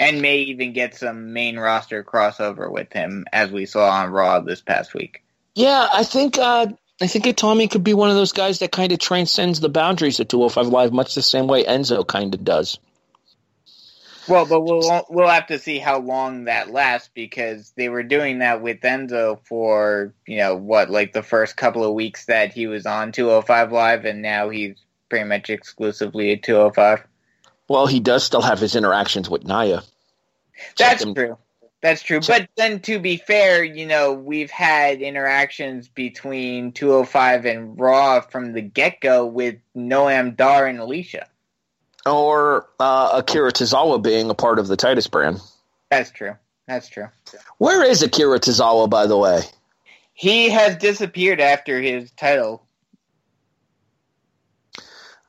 and 0.00 0.22
may 0.22 0.38
even 0.38 0.72
get 0.72 0.94
some 0.94 1.32
main 1.32 1.58
roster 1.58 2.02
crossover 2.04 2.70
with 2.70 2.92
him, 2.92 3.26
as 3.32 3.50
we 3.50 3.66
saw 3.66 3.90
on 3.90 4.10
Raw 4.10 4.40
this 4.40 4.60
past 4.60 4.94
week. 4.94 5.22
Yeah, 5.54 5.88
I 5.92 6.04
think 6.04 6.38
uh, 6.38 6.68
I 7.02 7.08
think 7.08 7.24
Itami 7.24 7.68
could 7.68 7.82
be 7.82 7.94
one 7.94 8.10
of 8.10 8.14
those 8.14 8.30
guys 8.30 8.60
that 8.60 8.70
kind 8.70 8.92
of 8.92 9.00
transcends 9.00 9.58
the 9.58 9.68
boundaries 9.68 10.20
of 10.20 10.28
205 10.28 10.68
Live, 10.68 10.92
much 10.92 11.16
the 11.16 11.22
same 11.22 11.48
way 11.48 11.64
Enzo 11.64 12.06
kind 12.06 12.32
of 12.32 12.44
does. 12.44 12.78
Well, 14.28 14.46
but 14.46 14.60
we'll 14.60 15.04
we'll 15.10 15.28
have 15.28 15.48
to 15.48 15.58
see 15.58 15.80
how 15.80 15.98
long 15.98 16.44
that 16.44 16.70
lasts 16.70 17.10
because 17.12 17.72
they 17.76 17.88
were 17.88 18.04
doing 18.04 18.38
that 18.38 18.62
with 18.62 18.80
Enzo 18.82 19.40
for 19.44 20.14
you 20.26 20.36
know 20.36 20.54
what, 20.54 20.90
like 20.90 21.12
the 21.12 21.24
first 21.24 21.56
couple 21.56 21.84
of 21.84 21.92
weeks 21.92 22.26
that 22.26 22.52
he 22.52 22.68
was 22.68 22.86
on 22.86 23.10
205 23.10 23.72
Live, 23.72 24.04
and 24.04 24.22
now 24.22 24.48
he's 24.48 24.76
pretty 25.08 25.28
much 25.28 25.50
exclusively 25.50 26.32
at 26.32 26.44
205. 26.44 27.04
Well, 27.66 27.88
he 27.88 27.98
does 27.98 28.22
still 28.22 28.42
have 28.42 28.60
his 28.60 28.76
interactions 28.76 29.28
with 29.28 29.42
Nia. 29.42 29.82
That's 30.78 31.04
true. 31.04 31.36
That's 31.82 32.00
true. 32.02 32.20
But 32.20 32.48
then 32.56 32.78
to 32.82 33.00
be 33.00 33.16
fair, 33.16 33.64
you 33.64 33.86
know, 33.86 34.12
we've 34.12 34.52
had 34.52 35.02
interactions 35.02 35.88
between 35.88 36.70
205 36.70 37.44
and 37.44 37.78
Raw 37.78 38.20
from 38.20 38.52
the 38.52 38.62
get 38.62 39.00
go 39.00 39.26
with 39.26 39.56
Noam 39.76 40.36
Dar 40.36 40.68
and 40.68 40.78
Alicia. 40.78 41.26
Or 42.06 42.68
uh, 42.78 43.10
Akira 43.14 43.52
Tozawa 43.52 44.00
being 44.00 44.30
a 44.30 44.34
part 44.34 44.60
of 44.60 44.68
the 44.68 44.76
Titus 44.76 45.08
brand. 45.08 45.40
That's 45.90 46.12
true. 46.12 46.36
That's 46.68 46.88
true. 46.88 47.08
Where 47.58 47.84
is 47.84 48.02
Akira 48.02 48.38
Tozawa, 48.38 48.88
by 48.88 49.06
the 49.06 49.18
way? 49.18 49.40
He 50.14 50.50
has 50.50 50.76
disappeared 50.76 51.40
after 51.40 51.80
his 51.80 52.12
title. 52.12 52.64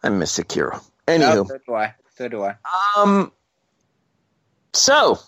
I 0.04 0.10
miss 0.10 0.38
Akira. 0.38 0.80
Anywho. 1.08 1.46
Oh, 1.46 1.46
so 1.46 1.58
do 1.66 1.74
I. 1.74 1.96
So 2.16 2.28
do 2.28 2.44
I. 2.44 2.56
Um. 2.96 3.32
So, 4.74 5.20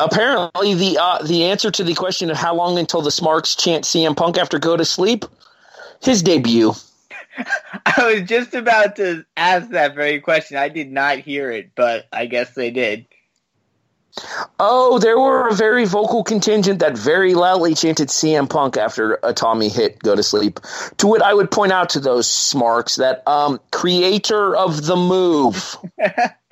apparently, 0.00 0.74
the 0.74 0.98
uh, 1.00 1.22
the 1.22 1.44
answer 1.44 1.70
to 1.70 1.84
the 1.84 1.94
question 1.94 2.30
of 2.30 2.36
how 2.36 2.54
long 2.54 2.78
until 2.78 3.02
the 3.02 3.10
Smarks 3.10 3.54
chant 3.54 3.84
CM 3.84 4.16
Punk 4.16 4.38
after 4.38 4.58
go 4.58 4.76
to 4.76 4.84
sleep, 4.84 5.24
his 6.02 6.22
debut. 6.22 6.72
I 7.86 8.14
was 8.14 8.28
just 8.28 8.54
about 8.54 8.96
to 8.96 9.24
ask 9.36 9.70
that 9.70 9.94
very 9.94 10.20
question. 10.20 10.56
I 10.56 10.68
did 10.68 10.90
not 10.90 11.18
hear 11.18 11.50
it, 11.50 11.70
but 11.74 12.06
I 12.12 12.26
guess 12.26 12.54
they 12.54 12.70
did. 12.70 13.06
Oh, 14.58 14.98
there 14.98 15.18
were 15.18 15.48
a 15.48 15.54
very 15.54 15.84
vocal 15.84 16.24
contingent 16.24 16.78
that 16.78 16.96
very 16.96 17.34
loudly 17.34 17.74
chanted 17.74 18.08
CM 18.08 18.48
Punk 18.48 18.78
after 18.78 19.18
Itami 19.18 19.70
hit 19.70 19.98
Go 19.98 20.16
to 20.16 20.22
Sleep. 20.22 20.58
To 20.98 21.14
it, 21.14 21.22
I 21.22 21.34
would 21.34 21.50
point 21.50 21.72
out 21.72 21.90
to 21.90 22.00
those 22.00 22.30
smarks 22.30 22.96
that 22.96 23.26
um, 23.28 23.60
creator 23.72 24.56
of 24.56 24.86
the 24.86 24.96
move. 24.96 25.76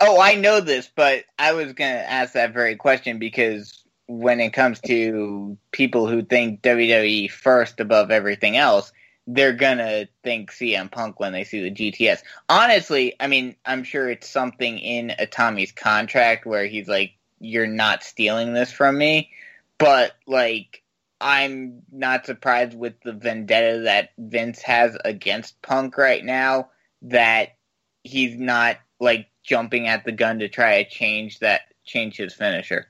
oh, 0.00 0.20
I 0.20 0.34
know 0.34 0.60
this, 0.60 0.90
but 0.94 1.24
I 1.38 1.52
was 1.52 1.72
going 1.72 1.94
to 1.94 2.10
ask 2.10 2.34
that 2.34 2.52
very 2.52 2.76
question 2.76 3.18
because 3.18 3.84
when 4.06 4.40
it 4.40 4.52
comes 4.52 4.80
to 4.80 5.56
people 5.72 6.06
who 6.06 6.22
think 6.22 6.62
WWE 6.62 7.30
first 7.30 7.80
above 7.80 8.10
everything 8.10 8.56
else, 8.56 8.92
they're 9.26 9.54
gonna 9.54 10.06
think 10.22 10.50
CM 10.50 10.90
Punk 10.90 11.18
when 11.18 11.32
they 11.32 11.44
see 11.44 11.62
the 11.62 11.70
GTS. 11.70 12.22
Honestly, 12.48 13.14
I 13.18 13.26
mean, 13.26 13.56
I'm 13.64 13.84
sure 13.84 14.10
it's 14.10 14.28
something 14.28 14.78
in 14.78 15.14
Tommy's 15.30 15.72
contract 15.72 16.44
where 16.44 16.66
he's 16.66 16.88
like, 16.88 17.12
"You're 17.40 17.66
not 17.66 18.02
stealing 18.02 18.52
this 18.52 18.70
from 18.70 18.98
me," 18.98 19.30
but 19.78 20.14
like, 20.26 20.82
I'm 21.20 21.82
not 21.90 22.26
surprised 22.26 22.76
with 22.76 23.00
the 23.02 23.12
vendetta 23.12 23.80
that 23.84 24.10
Vince 24.18 24.60
has 24.62 24.96
against 25.04 25.60
Punk 25.62 25.96
right 25.96 26.24
now 26.24 26.70
that 27.02 27.56
he's 28.02 28.36
not 28.36 28.76
like 29.00 29.28
jumping 29.42 29.86
at 29.88 30.04
the 30.04 30.12
gun 30.12 30.38
to 30.40 30.48
try 30.48 30.82
to 30.82 30.88
change 30.88 31.40
that 31.40 31.62
change 31.84 32.16
his 32.16 32.34
finisher. 32.34 32.88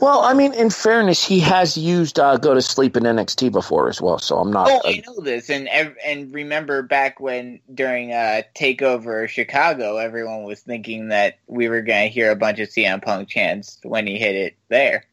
Well, 0.00 0.20
I 0.20 0.34
mean, 0.34 0.54
in 0.54 0.70
fairness, 0.70 1.22
he 1.24 1.40
has 1.40 1.76
used 1.76 2.18
uh, 2.18 2.36
"Go 2.36 2.54
to 2.54 2.62
Sleep" 2.62 2.96
in 2.96 3.02
NXT 3.02 3.50
before 3.52 3.88
as 3.88 4.00
well, 4.00 4.18
so 4.18 4.38
I'm 4.38 4.52
not. 4.52 4.68
Oh, 4.70 4.80
I 4.84 5.02
know 5.06 5.20
this, 5.20 5.50
and 5.50 5.68
and 5.68 6.32
remember 6.32 6.82
back 6.82 7.20
when 7.20 7.60
during 7.72 8.12
uh, 8.12 8.42
Takeover 8.56 9.28
Chicago, 9.28 9.96
everyone 9.96 10.44
was 10.44 10.60
thinking 10.60 11.08
that 11.08 11.38
we 11.46 11.68
were 11.68 11.82
going 11.82 12.08
to 12.08 12.14
hear 12.14 12.30
a 12.30 12.36
bunch 12.36 12.60
of 12.60 12.68
CM 12.68 13.02
Punk 13.02 13.28
chants 13.28 13.78
when 13.82 14.06
he 14.06 14.16
hit 14.16 14.36
it 14.36 14.56
there. 14.68 15.04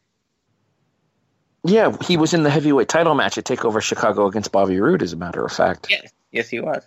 Yeah, 1.64 1.96
he 2.02 2.16
was 2.16 2.32
in 2.32 2.44
the 2.44 2.50
heavyweight 2.50 2.88
title 2.88 3.14
match 3.14 3.38
at 3.38 3.44
Takeover 3.44 3.82
Chicago 3.82 4.26
against 4.26 4.52
Bobby 4.52 4.80
Roode, 4.80 5.02
as 5.02 5.12
a 5.12 5.16
matter 5.16 5.44
of 5.44 5.52
fact. 5.52 5.88
Yes, 5.90 6.12
yes, 6.30 6.48
he 6.48 6.60
was. 6.60 6.86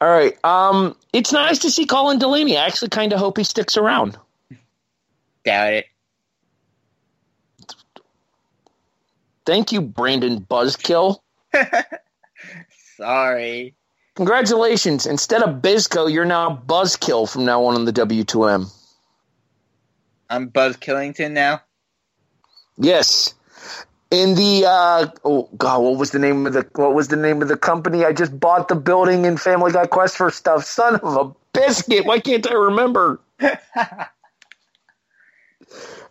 All 0.00 0.08
right, 0.08 0.42
um, 0.44 0.96
it's 1.12 1.32
nice 1.32 1.58
to 1.60 1.70
see 1.70 1.84
Colin 1.84 2.18
Delaney. 2.18 2.56
I 2.56 2.66
actually 2.66 2.90
kind 2.90 3.12
of 3.12 3.18
hope 3.18 3.36
he 3.36 3.44
sticks 3.44 3.76
around. 3.76 4.16
Doubt 5.44 5.72
it. 5.72 5.86
Thank 9.44 9.72
you, 9.72 9.80
Brandon 9.80 10.40
Buzzkill. 10.40 11.18
Sorry. 12.96 13.74
Congratulations. 14.14 15.06
Instead 15.06 15.42
of 15.42 15.62
Bizco, 15.62 16.12
you're 16.12 16.24
now 16.24 16.62
Buzzkill 16.66 17.30
from 17.30 17.44
now 17.44 17.64
on 17.64 17.76
in 17.76 17.84
the 17.84 17.92
W2M. 17.92 18.70
I'm 20.28 20.48
Buzz 20.48 20.76
Killington 20.76 21.32
now? 21.32 21.62
Yes. 22.76 23.34
In 24.10 24.34
the 24.34 24.64
uh 24.66 25.06
oh 25.24 25.50
god, 25.58 25.80
what 25.82 25.98
was 25.98 26.12
the 26.12 26.18
name 26.18 26.46
of 26.46 26.54
the 26.54 26.66
what 26.76 26.94
was 26.94 27.08
the 27.08 27.16
name 27.16 27.42
of 27.42 27.48
the 27.48 27.58
company? 27.58 28.04
I 28.06 28.12
just 28.12 28.38
bought 28.38 28.68
the 28.68 28.74
building 28.74 29.26
in 29.26 29.36
Family 29.36 29.70
Guy 29.70 29.86
Quest 29.86 30.16
for 30.16 30.30
stuff. 30.30 30.64
Son 30.64 30.96
of 30.96 31.16
a 31.16 31.34
biscuit. 31.52 32.06
Why 32.06 32.18
can't 32.18 32.50
I 32.50 32.54
remember? 32.54 33.20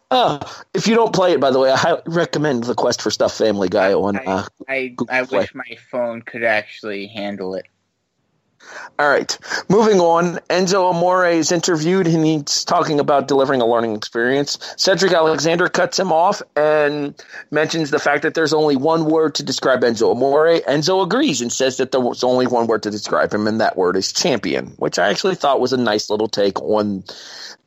Uh, 0.10 0.40
if 0.74 0.88
you 0.88 0.96
don't 0.96 1.14
play 1.14 1.34
it, 1.34 1.40
by 1.42 1.52
the 1.52 1.60
way, 1.60 1.70
I 1.70 2.00
recommend 2.06 2.64
the 2.64 2.76
Quest 2.76 3.02
for 3.02 3.12
Stuff 3.12 3.38
Family 3.38 3.68
Guy 3.68 3.94
on. 3.94 4.16
Uh, 4.16 4.46
I 4.68 4.96
I, 5.10 5.20
I 5.20 5.22
wish 5.24 5.54
my 5.54 5.78
phone 5.92 6.22
could 6.22 6.44
actually 6.44 7.08
handle 7.08 7.56
it. 7.56 7.66
All 9.00 9.08
right, 9.08 9.38
moving 9.70 10.00
on. 10.00 10.40
Enzo 10.50 10.90
Amore 10.90 11.28
is 11.28 11.52
interviewed 11.52 12.08
and 12.08 12.26
he's 12.26 12.64
talking 12.66 13.00
about 13.00 13.28
delivering 13.28 13.62
a 13.62 13.66
learning 13.66 13.96
experience. 13.96 14.58
Cedric 14.76 15.14
Alexander 15.14 15.68
cuts 15.70 16.00
him 16.00 16.12
off 16.12 16.42
and 16.56 17.14
mentions 17.52 17.92
the 17.92 18.00
fact 18.00 18.24
that 18.24 18.34
there's 18.34 18.54
only 18.54 18.76
one 18.76 19.06
word 19.06 19.36
to 19.36 19.44
describe 19.44 19.82
Enzo 19.82 20.12
Amore. 20.12 20.62
Enzo 20.62 21.04
agrees 21.04 21.42
and 21.42 21.54
says 21.54 21.78
that 21.78 21.92
there's 21.92 22.24
only 22.24 22.48
one 22.48 22.68
word 22.68 22.84
to 22.84 22.92
describe 22.92 23.34
him, 23.34 23.48
and 23.48 23.62
that 23.62 23.78
word 23.78 23.96
is 23.96 24.12
champion, 24.12 24.68
which 24.78 24.98
I 24.98 25.10
actually 25.10 25.36
thought 25.36 25.60
was 25.60 25.74
a 25.74 25.78
nice 25.78 26.10
little 26.10 26.28
take 26.28 26.60
on 26.62 27.04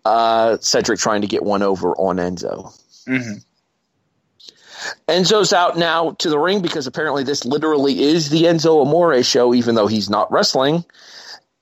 uh, 0.04 0.58
Cedric 0.60 0.98
trying 0.98 1.20
to 1.20 1.28
get 1.28 1.42
one 1.42 1.62
over 1.62 1.92
on 1.96 2.16
Enzo. 2.16 2.76
Mm-hmm. 3.06 3.38
Enzo's 5.08 5.52
out 5.52 5.76
now 5.76 6.12
to 6.18 6.30
the 6.30 6.38
ring 6.38 6.62
because 6.62 6.86
apparently 6.86 7.24
this 7.24 7.44
literally 7.44 8.02
is 8.02 8.30
the 8.30 8.44
Enzo 8.44 8.82
Amore 8.82 9.22
show, 9.22 9.54
even 9.54 9.74
though 9.74 9.86
he's 9.86 10.10
not 10.10 10.30
wrestling. 10.32 10.84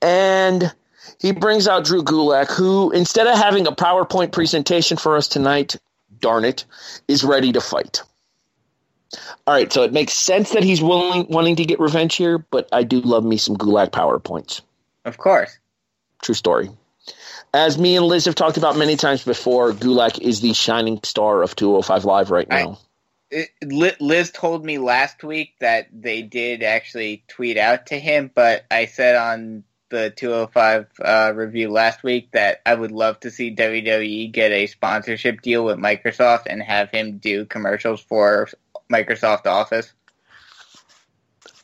And 0.00 0.72
he 1.20 1.32
brings 1.32 1.66
out 1.66 1.84
Drew 1.84 2.02
Gulak, 2.02 2.50
who, 2.50 2.90
instead 2.92 3.26
of 3.26 3.36
having 3.36 3.66
a 3.66 3.72
PowerPoint 3.72 4.32
presentation 4.32 4.96
for 4.96 5.16
us 5.16 5.28
tonight, 5.28 5.76
darn 6.20 6.44
it, 6.44 6.64
is 7.08 7.24
ready 7.24 7.52
to 7.52 7.60
fight. 7.60 8.02
All 9.46 9.54
right, 9.54 9.72
so 9.72 9.82
it 9.82 9.92
makes 9.92 10.12
sense 10.12 10.50
that 10.50 10.62
he's 10.62 10.82
willing 10.82 11.26
wanting 11.28 11.56
to 11.56 11.64
get 11.64 11.80
revenge 11.80 12.16
here, 12.16 12.38
but 12.38 12.68
I 12.72 12.82
do 12.82 13.00
love 13.00 13.24
me 13.24 13.38
some 13.38 13.56
Gulak 13.56 13.90
PowerPoints. 13.90 14.60
Of 15.04 15.16
course. 15.16 15.58
True 16.22 16.34
story. 16.34 16.70
As 17.54 17.78
me 17.78 17.96
and 17.96 18.04
Liz 18.04 18.26
have 18.26 18.34
talked 18.34 18.58
about 18.58 18.76
many 18.76 18.96
times 18.96 19.24
before, 19.24 19.72
Gulak 19.72 20.20
is 20.20 20.40
the 20.40 20.52
shining 20.52 21.00
star 21.02 21.42
of 21.42 21.56
205 21.56 22.04
Live 22.04 22.30
right 22.30 22.48
now. 22.48 22.78
It, 23.30 23.50
Liz 24.00 24.30
told 24.30 24.64
me 24.64 24.78
last 24.78 25.22
week 25.22 25.54
that 25.60 25.88
they 25.92 26.22
did 26.22 26.62
actually 26.62 27.24
tweet 27.28 27.58
out 27.58 27.86
to 27.86 27.98
him, 27.98 28.30
but 28.34 28.64
I 28.70 28.86
said 28.86 29.16
on 29.16 29.64
the 29.90 30.10
205 30.10 30.86
uh, 31.02 31.32
review 31.34 31.70
last 31.70 32.02
week 32.02 32.30
that 32.32 32.60
I 32.64 32.74
would 32.74 32.92
love 32.92 33.20
to 33.20 33.30
see 33.30 33.54
WWE 33.54 34.30
get 34.32 34.52
a 34.52 34.66
sponsorship 34.66 35.42
deal 35.42 35.64
with 35.64 35.78
Microsoft 35.78 36.42
and 36.46 36.62
have 36.62 36.90
him 36.90 37.18
do 37.18 37.44
commercials 37.44 38.00
for 38.00 38.48
Microsoft 38.90 39.46
Office 39.46 39.92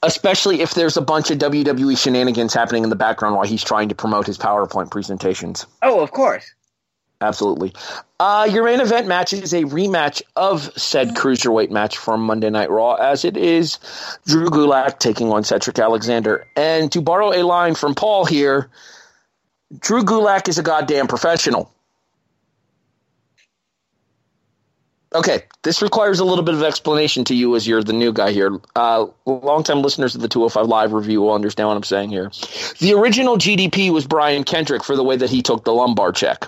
especially 0.05 0.61
if 0.61 0.75
there's 0.75 0.97
a 0.97 1.01
bunch 1.01 1.31
of 1.31 1.39
WWE 1.39 1.99
shenanigans 1.99 2.55
happening 2.55 2.85
in 2.85 2.91
the 2.91 2.97
background 2.97 3.35
while 3.37 3.47
he's 3.47 3.65
trying 3.65 3.89
to 3.89 3.95
promote 3.95 4.27
his 4.27 4.39
PowerPoint 4.39 4.91
presentations. 4.91 5.67
Oh, 5.83 6.01
of 6.01 6.13
course. 6.13 6.55
Absolutely. 7.21 7.73
Uh, 8.21 8.49
your 8.51 8.65
main 8.65 8.81
event 8.81 9.07
match 9.07 9.33
is 9.33 9.53
a 9.53 9.63
rematch 9.63 10.23
of 10.37 10.71
said 10.79 11.11
cruiserweight 11.11 11.71
match 11.71 11.97
from 11.97 12.21
Monday 12.23 12.51
Night 12.51 12.71
Raw, 12.71 12.95
as 12.95 13.25
it 13.25 13.37
is 13.37 13.79
Drew 14.27 14.49
Gulak 14.49 14.99
taking 14.99 15.31
on 15.33 15.45
Cedric 15.45 15.79
Alexander. 15.79 16.47
And 16.57 16.91
to 16.93 17.01
borrow 17.01 17.33
a 17.33 17.43
line 17.43 17.75
from 17.75 17.95
Paul 17.95 18.25
here, 18.25 18.69
Drew 19.79 20.03
Gulak 20.03 20.49
is 20.49 20.59
a 20.59 20.63
goddamn 20.63 21.07
professional. 21.07 21.71
Okay, 25.15 25.45
this 25.63 25.81
requires 25.81 26.19
a 26.19 26.25
little 26.25 26.43
bit 26.43 26.57
of 26.57 26.63
explanation 26.65 27.25
to 27.27 27.37
you 27.37 27.55
as 27.55 27.69
you're 27.69 27.85
the 27.85 27.93
new 27.93 28.13
guy 28.13 28.33
here. 28.33 28.59
Uh, 28.75 29.07
longtime 29.27 29.81
listeners 29.81 30.17
of 30.17 30.21
the 30.21 30.29
205 30.29 30.67
Live 30.67 30.93
review 30.93 31.23
will 31.23 31.33
understand 31.33 31.69
what 31.69 31.77
I'm 31.77 31.85
saying 31.85 32.11
here. 32.11 32.33
The 32.81 32.95
original 32.95 33.39
GDP 33.39 33.93
was 33.93 34.09
Brian 34.09 34.43
Kendrick 34.43 34.83
for 34.83 34.97
the 34.97 35.05
way 35.05 35.17
that 35.17 35.31
he 35.31 35.41
took 35.41 35.65
the 35.65 35.73
lumbar 35.73 36.11
check. 36.11 36.47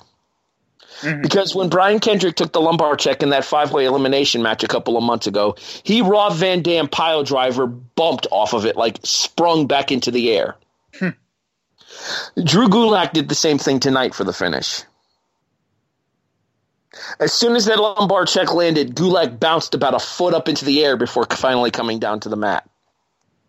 Mm-hmm. 1.00 1.23
Because 1.23 1.55
when 1.55 1.69
Brian 1.69 2.00
Kendrick 2.00 2.37
took 2.37 2.53
the 2.53 2.61
lumbar 2.61 2.97
check 2.97 3.23
in 3.23 3.31
that 3.31 3.45
five 3.45 3.73
way 3.73 3.85
elimination 3.85 4.43
match 4.43 4.65
a 4.65 4.69
couple 4.69 4.97
of 4.97 5.03
months 5.03 5.26
ago, 5.26 5.57
he 5.83 6.03
Rob 6.03 6.35
Van 6.35 6.62
Dam 6.62 6.88
pile 6.88 7.23
driver 7.23 7.67
bumped 7.67 8.26
off 8.31 8.55
of 8.55 8.65
it, 8.65 8.76
like 8.76 8.99
sprung 9.05 9.67
back 9.67 9.93
into 9.93 10.11
the 10.11 10.33
air. 10.33 10.57
Hmm. 10.99 11.11
Drew 12.43 12.69
Gulak 12.69 13.12
did 13.12 13.29
the 13.29 13.35
same 13.35 13.59
thing 13.59 13.81
tonight 13.81 14.15
for 14.15 14.25
the 14.25 14.33
finish. 14.33 14.83
As 17.21 17.33
soon 17.33 17.57
as 17.57 17.67
that 17.67 17.79
lumbar 17.79 18.25
check 18.25 18.55
landed, 18.55 18.95
Gulak 18.95 19.38
bounced 19.38 19.75
about 19.75 19.95
a 19.95 19.99
foot 19.99 20.35
up 20.35 20.49
into 20.49 20.65
the 20.65 20.85
air 20.85 20.97
before 20.97 21.26
finally 21.26 21.71
coming 21.71 21.99
down 21.99 22.21
to 22.21 22.29
the 22.29 22.37
mat. 22.37 22.69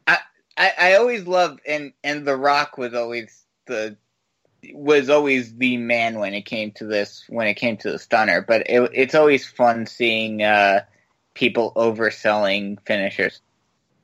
I, 0.05 0.17
I, 0.57 0.71
I 0.77 0.95
always 0.95 1.25
loved 1.25 1.61
and 1.65 1.93
and 2.03 2.25
The 2.25 2.35
Rock 2.35 2.77
was 2.77 2.93
always 2.93 3.45
the 3.65 3.97
was 4.73 5.09
always 5.09 5.55
the 5.55 5.77
man 5.77 6.19
when 6.19 6.33
it 6.33 6.43
came 6.43 6.71
to 6.73 6.85
this 6.85 7.23
when 7.29 7.47
it 7.47 7.55
came 7.55 7.77
to 7.77 7.91
the 7.91 7.99
stunner, 7.99 8.41
but 8.41 8.63
it, 8.69 8.91
it's 8.93 9.15
always 9.15 9.45
fun 9.45 9.85
seeing 9.85 10.41
uh, 10.41 10.81
people 11.33 11.71
overselling 11.75 12.77
finishers. 12.85 13.41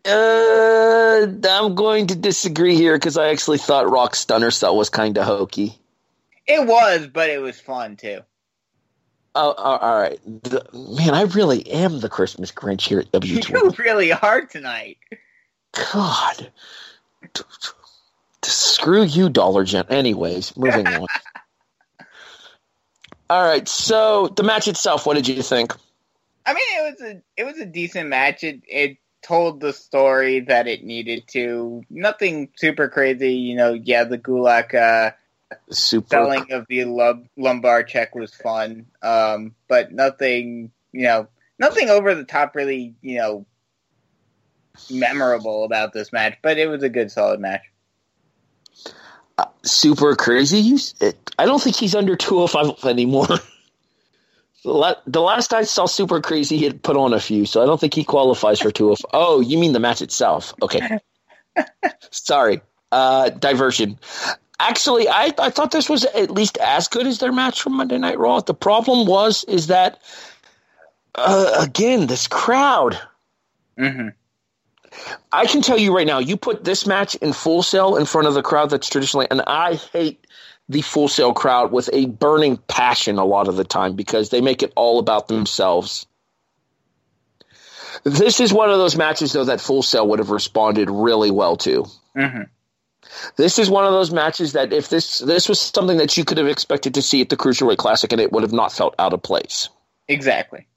Uh, 0.05 1.27
I'm 1.49 1.75
going 1.75 2.07
to 2.07 2.15
disagree 2.15 2.75
here 2.75 2.95
because 2.95 3.17
I 3.17 3.29
actually 3.29 3.57
thought 3.57 3.89
Rock 3.89 4.15
Stunner 4.15 4.51
Cell 4.51 4.75
was 4.75 4.89
kind 4.89 5.17
of 5.17 5.25
hokey. 5.25 5.77
It 6.45 6.67
was, 6.67 7.07
but 7.07 7.29
it 7.29 7.41
was 7.41 7.59
fun 7.59 7.95
too. 7.95 8.21
Oh, 9.35 9.53
all 9.53 9.99
right. 9.99 10.19
The, 10.43 10.63
man, 10.73 11.13
I 11.13 11.23
really 11.23 11.67
am 11.71 11.99
the 12.01 12.09
Christmas 12.09 12.51
Grinch 12.51 12.81
here 12.81 12.99
at 12.99 13.11
W20. 13.11 13.49
You 13.49 13.73
really 13.83 14.13
are 14.13 14.41
tonight. 14.41 14.97
God. 15.93 16.51
Screw 18.45 19.03
you, 19.03 19.29
Dollar 19.29 19.63
Gen. 19.63 19.85
Anyways, 19.89 20.55
moving 20.57 20.87
on. 20.87 21.07
All 23.29 23.43
right, 23.43 23.67
so 23.67 24.27
the 24.27 24.43
match 24.43 24.67
itself, 24.67 25.05
what 25.05 25.15
did 25.15 25.27
you 25.27 25.41
think? 25.41 25.73
I 26.45 26.53
mean, 26.53 26.63
it 26.69 26.91
was 26.91 27.01
a 27.01 27.21
it 27.37 27.43
was 27.45 27.57
a 27.57 27.65
decent 27.65 28.09
match. 28.09 28.43
It 28.43 28.61
it 28.67 28.97
told 29.23 29.61
the 29.61 29.73
story 29.73 30.41
that 30.41 30.67
it 30.67 30.83
needed 30.83 31.27
to. 31.29 31.83
Nothing 31.89 32.49
super 32.55 32.89
crazy, 32.89 33.33
you 33.35 33.55
know. 33.55 33.73
Yeah, 33.73 34.03
the 34.03 34.17
Gulak 34.17 34.75
uh, 34.75 35.11
super 35.69 36.07
selling 36.09 36.51
of 36.51 36.67
the 36.67 36.83
lumbar 37.37 37.83
check 37.83 38.13
was 38.13 38.33
fun, 38.33 38.87
um, 39.01 39.55
but 39.67 39.91
nothing, 39.91 40.71
you 40.91 41.03
know, 41.03 41.27
nothing 41.57 41.89
over 41.89 42.13
the 42.13 42.25
top. 42.25 42.55
Really, 42.55 42.93
you 43.01 43.17
know, 43.17 43.45
memorable 44.91 45.63
about 45.63 45.93
this 45.93 46.11
match. 46.11 46.37
But 46.41 46.57
it 46.57 46.67
was 46.67 46.83
a 46.83 46.89
good, 46.89 47.09
solid 47.09 47.39
match. 47.39 47.63
Super 49.63 50.15
crazy. 50.15 50.77
I 51.39 51.45
don't 51.45 51.61
think 51.61 51.75
he's 51.75 51.95
under 51.95 52.15
205 52.15 52.85
anymore. 52.89 53.27
the 54.63 55.21
last 55.21 55.53
I 55.53 55.63
saw 55.63 55.85
Super 55.85 56.21
Crazy, 56.21 56.57
he 56.57 56.63
had 56.63 56.81
put 56.81 56.95
on 56.95 57.13
a 57.13 57.19
few, 57.19 57.45
so 57.45 57.61
I 57.61 57.65
don't 57.65 57.79
think 57.79 57.93
he 57.93 58.03
qualifies 58.03 58.59
for 58.59 58.71
205. 58.71 59.09
Oh, 59.13 59.41
you 59.41 59.57
mean 59.57 59.73
the 59.73 59.79
match 59.79 60.01
itself? 60.01 60.53
Okay. 60.61 60.99
Sorry. 62.11 62.61
Uh, 62.91 63.29
diversion. 63.29 63.99
Actually, 64.59 65.09
I, 65.09 65.33
I 65.37 65.49
thought 65.49 65.71
this 65.71 65.89
was 65.89 66.05
at 66.05 66.31
least 66.31 66.57
as 66.59 66.87
good 66.87 67.07
as 67.07 67.19
their 67.19 67.31
match 67.31 67.61
from 67.61 67.73
Monday 67.73 67.97
Night 67.97 68.19
Raw. 68.19 68.39
The 68.39 68.53
problem 68.53 69.07
was 69.07 69.43
is 69.45 69.67
that 69.67 69.99
uh, 71.15 71.55
again, 71.59 72.07
this 72.07 72.27
crowd. 72.27 72.99
Mm-hmm. 73.77 74.09
I 75.31 75.45
can 75.45 75.61
tell 75.61 75.77
you 75.77 75.95
right 75.95 76.07
now, 76.07 76.19
you 76.19 76.37
put 76.37 76.63
this 76.63 76.85
match 76.85 77.15
in 77.15 77.33
Full 77.33 77.63
Sail 77.63 77.95
in 77.95 78.05
front 78.05 78.27
of 78.27 78.33
the 78.33 78.43
crowd 78.43 78.69
that's 78.69 78.89
traditionally, 78.89 79.27
and 79.29 79.41
I 79.41 79.75
hate 79.75 80.25
the 80.69 80.81
Full 80.81 81.07
Sail 81.07 81.33
crowd 81.33 81.71
with 81.71 81.89
a 81.93 82.05
burning 82.05 82.57
passion 82.57 83.17
a 83.17 83.25
lot 83.25 83.47
of 83.47 83.55
the 83.55 83.63
time 83.63 83.95
because 83.95 84.29
they 84.29 84.41
make 84.41 84.63
it 84.63 84.73
all 84.75 84.99
about 84.99 85.27
themselves. 85.27 86.05
This 88.03 88.39
is 88.39 88.53
one 88.53 88.69
of 88.69 88.77
those 88.77 88.95
matches, 88.95 89.33
though, 89.33 89.45
that 89.45 89.61
Full 89.61 89.83
Sail 89.83 90.07
would 90.09 90.19
have 90.19 90.29
responded 90.29 90.89
really 90.89 91.31
well 91.31 91.55
to. 91.57 91.85
Mm-hmm. 92.17 92.43
This 93.35 93.59
is 93.59 93.69
one 93.69 93.85
of 93.85 93.91
those 93.91 94.11
matches 94.11 94.53
that 94.53 94.73
if 94.73 94.89
this 94.89 95.19
this 95.19 95.47
was 95.47 95.59
something 95.59 95.97
that 95.97 96.17
you 96.17 96.25
could 96.25 96.37
have 96.37 96.47
expected 96.47 96.93
to 96.95 97.01
see 97.01 97.21
at 97.21 97.29
the 97.29 97.37
Cruiserweight 97.37 97.77
Classic, 97.77 98.11
and 98.11 98.21
it 98.21 98.31
would 98.31 98.43
have 98.43 98.53
not 98.53 98.71
felt 98.71 98.95
out 98.97 99.13
of 99.13 99.21
place. 99.21 99.69
Exactly. 100.07 100.67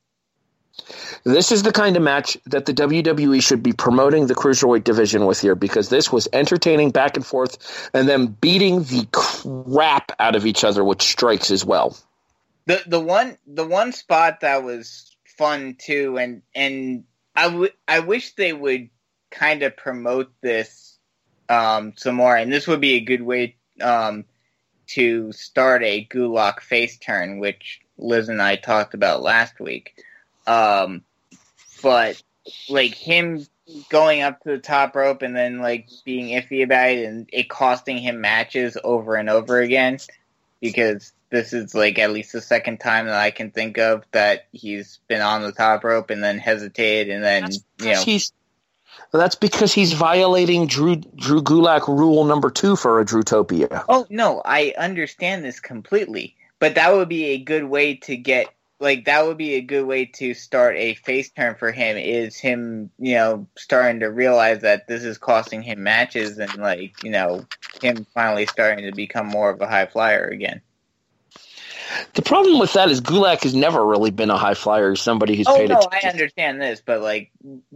This 1.24 1.50
is 1.50 1.62
the 1.62 1.72
kind 1.72 1.96
of 1.96 2.02
match 2.02 2.36
that 2.46 2.66
the 2.66 2.74
WWE 2.74 3.42
should 3.42 3.62
be 3.62 3.72
promoting 3.72 4.26
the 4.26 4.34
cruiserweight 4.34 4.84
division 4.84 5.26
with 5.26 5.40
here 5.40 5.54
because 5.54 5.88
this 5.88 6.12
was 6.12 6.28
entertaining 6.32 6.90
back 6.90 7.16
and 7.16 7.26
forth 7.26 7.90
and 7.92 8.08
then 8.08 8.26
beating 8.26 8.84
the 8.84 9.06
crap 9.12 10.12
out 10.20 10.36
of 10.36 10.46
each 10.46 10.64
other 10.64 10.84
with 10.84 11.02
strikes 11.02 11.50
as 11.50 11.64
well. 11.64 11.96
The 12.66 12.82
the 12.86 13.00
one 13.00 13.38
the 13.46 13.66
one 13.66 13.92
spot 13.92 14.40
that 14.40 14.62
was 14.62 15.16
fun 15.38 15.76
too 15.78 16.18
and 16.18 16.42
and 16.54 17.04
I, 17.34 17.44
w- 17.50 17.72
I 17.86 18.00
wish 18.00 18.34
they 18.34 18.52
would 18.52 18.88
kind 19.30 19.62
of 19.62 19.76
promote 19.76 20.32
this 20.40 20.98
um, 21.48 21.92
some 21.96 22.14
more 22.14 22.36
and 22.36 22.52
this 22.52 22.66
would 22.66 22.80
be 22.80 22.94
a 22.94 23.00
good 23.00 23.22
way 23.22 23.56
um, 23.80 24.24
to 24.88 25.32
start 25.32 25.82
a 25.82 26.06
Gulak 26.06 26.60
face 26.60 26.96
turn 26.98 27.38
which 27.38 27.80
Liz 27.98 28.28
and 28.28 28.42
I 28.42 28.56
talked 28.56 28.94
about 28.94 29.22
last 29.22 29.60
week. 29.60 30.02
Um, 30.46 31.02
but 31.82 32.22
like 32.68 32.94
him 32.94 33.46
going 33.88 34.22
up 34.22 34.40
to 34.42 34.50
the 34.50 34.58
top 34.58 34.94
rope 34.94 35.22
and 35.22 35.34
then 35.34 35.58
like 35.58 35.88
being 36.04 36.40
iffy 36.40 36.62
about 36.62 36.90
it 36.90 37.04
and 37.04 37.28
it 37.32 37.48
costing 37.48 37.98
him 37.98 38.20
matches 38.20 38.78
over 38.82 39.16
and 39.16 39.28
over 39.28 39.60
again 39.60 39.98
because 40.60 41.12
this 41.30 41.52
is 41.52 41.74
like 41.74 41.98
at 41.98 42.12
least 42.12 42.32
the 42.32 42.40
second 42.40 42.78
time 42.78 43.06
that 43.06 43.16
I 43.16 43.32
can 43.32 43.50
think 43.50 43.78
of 43.78 44.04
that 44.12 44.46
he's 44.52 45.00
been 45.08 45.20
on 45.20 45.42
the 45.42 45.50
top 45.50 45.82
rope 45.82 46.10
and 46.10 46.22
then 46.22 46.38
hesitated 46.38 47.14
and 47.14 47.24
then 47.24 47.50
you 47.80 47.92
know 47.92 48.02
he's 48.02 48.32
that's 49.12 49.34
because 49.34 49.72
he's 49.72 49.92
violating 49.92 50.66
Drew 50.66 50.96
Drew 50.96 51.42
Gulak 51.42 51.88
rule 51.88 52.24
number 52.24 52.50
two 52.50 52.76
for 52.76 53.00
a 53.00 53.04
Drewtopia. 53.04 53.84
Oh 53.88 54.06
no, 54.10 54.42
I 54.44 54.74
understand 54.76 55.44
this 55.44 55.60
completely, 55.60 56.34
but 56.58 56.74
that 56.74 56.94
would 56.94 57.08
be 57.08 57.26
a 57.26 57.38
good 57.38 57.64
way 57.64 57.96
to 57.96 58.16
get 58.16 58.48
like 58.78 59.06
that 59.06 59.26
would 59.26 59.36
be 59.36 59.54
a 59.54 59.60
good 59.60 59.86
way 59.86 60.04
to 60.04 60.34
start 60.34 60.76
a 60.76 60.94
face 60.94 61.30
turn 61.30 61.54
for 61.54 61.72
him 61.72 61.96
is 61.96 62.36
him 62.36 62.90
you 62.98 63.14
know 63.14 63.46
starting 63.56 64.00
to 64.00 64.06
realize 64.06 64.60
that 64.60 64.86
this 64.86 65.02
is 65.02 65.18
costing 65.18 65.62
him 65.62 65.82
matches 65.82 66.38
and 66.38 66.54
like 66.56 67.02
you 67.02 67.10
know 67.10 67.46
him 67.82 68.06
finally 68.14 68.46
starting 68.46 68.84
to 68.84 68.94
become 68.94 69.26
more 69.26 69.50
of 69.50 69.60
a 69.60 69.66
high 69.66 69.86
flyer 69.86 70.26
again 70.26 70.60
the 72.14 72.22
problem 72.22 72.58
with 72.58 72.72
that 72.72 72.90
is 72.90 73.00
Gulak 73.00 73.42
has 73.44 73.54
never 73.54 73.84
really 73.84 74.10
been 74.10 74.30
a 74.30 74.36
high 74.36 74.54
flyer. 74.54 74.96
Somebody 74.96 75.36
who's 75.36 75.46
oh, 75.46 75.56
paid 75.56 75.68
no, 75.68 75.78
attention. 75.78 76.08
I 76.08 76.10
understand 76.10 76.60
this, 76.60 76.82
but 76.84 77.00
like 77.00 77.30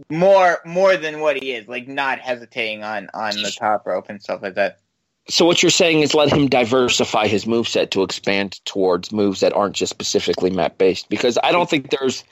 more 0.09 0.59
more 0.65 0.97
than 0.97 1.21
what 1.21 1.37
he 1.41 1.53
is, 1.53 1.67
like 1.67 1.87
not 1.87 2.19
hesitating 2.19 2.83
on 2.83 3.09
on 3.13 3.35
the 3.35 3.55
top 3.57 3.87
rope 3.87 4.07
and 4.09 4.21
stuff 4.21 4.41
like 4.41 4.55
that. 4.55 4.79
So 5.27 5.45
what 5.45 5.61
you're 5.61 5.69
saying 5.69 5.99
is 6.01 6.15
let 6.15 6.29
him 6.29 6.47
diversify 6.47 7.27
his 7.27 7.45
move 7.45 7.67
set 7.67 7.91
to 7.91 8.01
expand 8.01 8.59
towards 8.65 9.11
moves 9.11 9.41
that 9.41 9.53
aren't 9.53 9.75
just 9.75 9.91
specifically 9.91 10.49
mat 10.49 10.77
based. 10.77 11.09
Because 11.09 11.37
I 11.43 11.51
don't 11.51 11.69
think 11.69 11.91
there's, 11.91 12.23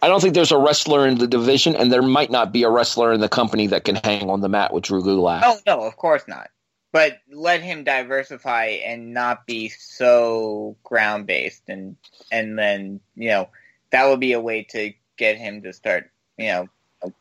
I 0.00 0.08
don't 0.08 0.20
think 0.20 0.34
there's 0.34 0.52
a 0.52 0.58
wrestler 0.58 1.06
in 1.06 1.18
the 1.18 1.26
division, 1.26 1.74
and 1.74 1.92
there 1.92 2.02
might 2.02 2.30
not 2.30 2.52
be 2.52 2.62
a 2.62 2.70
wrestler 2.70 3.12
in 3.12 3.20
the 3.20 3.28
company 3.28 3.66
that 3.68 3.84
can 3.84 3.96
hang 3.96 4.30
on 4.30 4.40
the 4.40 4.48
mat 4.48 4.72
with 4.72 4.84
Drew 4.84 5.02
Gulak. 5.02 5.42
Oh 5.44 5.58
no, 5.66 5.82
of 5.82 5.96
course 5.96 6.22
not. 6.28 6.50
But 6.92 7.18
let 7.30 7.60
him 7.60 7.84
diversify 7.84 8.78
and 8.84 9.12
not 9.12 9.44
be 9.46 9.68
so 9.68 10.76
ground 10.84 11.26
based, 11.26 11.64
and 11.68 11.96
and 12.30 12.58
then 12.58 13.00
you 13.14 13.28
know 13.28 13.48
that 13.90 14.08
would 14.08 14.20
be 14.20 14.32
a 14.32 14.40
way 14.40 14.62
to 14.70 14.94
get 15.16 15.36
him 15.36 15.62
to 15.62 15.72
start, 15.72 16.10
you 16.38 16.46
know, 16.46 17.12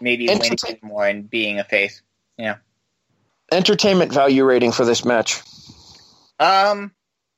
maybe 0.00 0.26
winning 0.26 0.58
more 0.82 1.06
and 1.06 1.30
being 1.30 1.58
a 1.58 1.64
face. 1.64 2.02
Yeah 2.36 2.56
entertainment 3.50 4.12
value 4.12 4.44
rating 4.44 4.72
for 4.72 4.84
this 4.84 5.04
match? 5.04 5.42
Um, 6.38 6.92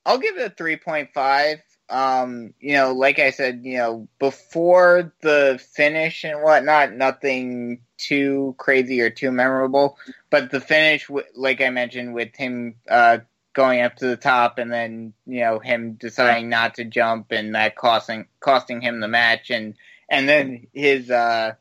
I'll 0.04 0.18
give 0.18 0.36
it 0.36 0.52
a 0.52 0.54
three 0.54 0.76
point 0.76 1.10
five. 1.14 1.60
Um, 1.88 2.54
you 2.60 2.74
know, 2.74 2.92
like 2.92 3.18
I 3.18 3.30
said, 3.30 3.62
you 3.64 3.78
know, 3.78 4.08
before 4.20 5.12
the 5.22 5.60
finish 5.72 6.24
and 6.24 6.40
whatnot, 6.40 6.92
nothing 6.92 7.80
too 7.96 8.54
crazy 8.58 9.00
or 9.00 9.10
too 9.10 9.32
memorable. 9.32 9.98
But 10.30 10.50
the 10.50 10.60
finish, 10.60 11.10
like 11.34 11.60
I 11.60 11.70
mentioned, 11.70 12.14
with 12.14 12.36
him 12.36 12.76
uh, 12.88 13.18
going 13.52 13.80
up 13.80 13.96
to 13.96 14.06
the 14.06 14.16
top 14.16 14.58
and 14.58 14.72
then 14.72 15.12
you 15.26 15.40
know 15.40 15.58
him 15.58 15.94
deciding 15.94 16.48
not 16.48 16.74
to 16.74 16.84
jump 16.84 17.32
and 17.32 17.54
that 17.54 17.76
costing 17.76 18.26
costing 18.38 18.80
him 18.80 19.00
the 19.00 19.08
match 19.08 19.50
and 19.50 19.74
and 20.08 20.28
then 20.28 20.66
his 20.72 21.10
uh 21.10 21.52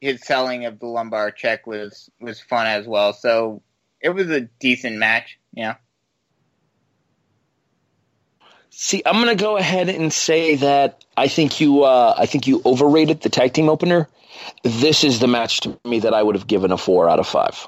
his 0.00 0.22
selling 0.22 0.64
of 0.64 0.78
the 0.78 0.86
lumbar 0.86 1.30
check 1.30 1.66
was 1.66 2.10
was 2.20 2.40
fun 2.40 2.66
as 2.66 2.86
well. 2.86 3.12
So 3.12 3.62
it 4.00 4.10
was 4.10 4.30
a 4.30 4.42
decent 4.60 4.96
match. 4.96 5.38
Yeah. 5.52 5.76
See, 8.70 9.02
I'm 9.04 9.16
gonna 9.16 9.34
go 9.34 9.56
ahead 9.56 9.88
and 9.88 10.12
say 10.12 10.56
that 10.56 11.04
I 11.16 11.28
think 11.28 11.60
you 11.60 11.82
uh, 11.82 12.14
I 12.16 12.26
think 12.26 12.46
you 12.46 12.62
overrated 12.64 13.22
the 13.22 13.28
tag 13.28 13.52
team 13.52 13.68
opener. 13.68 14.08
This 14.62 15.02
is 15.02 15.18
the 15.18 15.26
match 15.26 15.60
to 15.60 15.78
me 15.84 16.00
that 16.00 16.14
I 16.14 16.22
would 16.22 16.36
have 16.36 16.46
given 16.46 16.70
a 16.70 16.78
four 16.78 17.10
out 17.10 17.18
of 17.18 17.26
five 17.26 17.66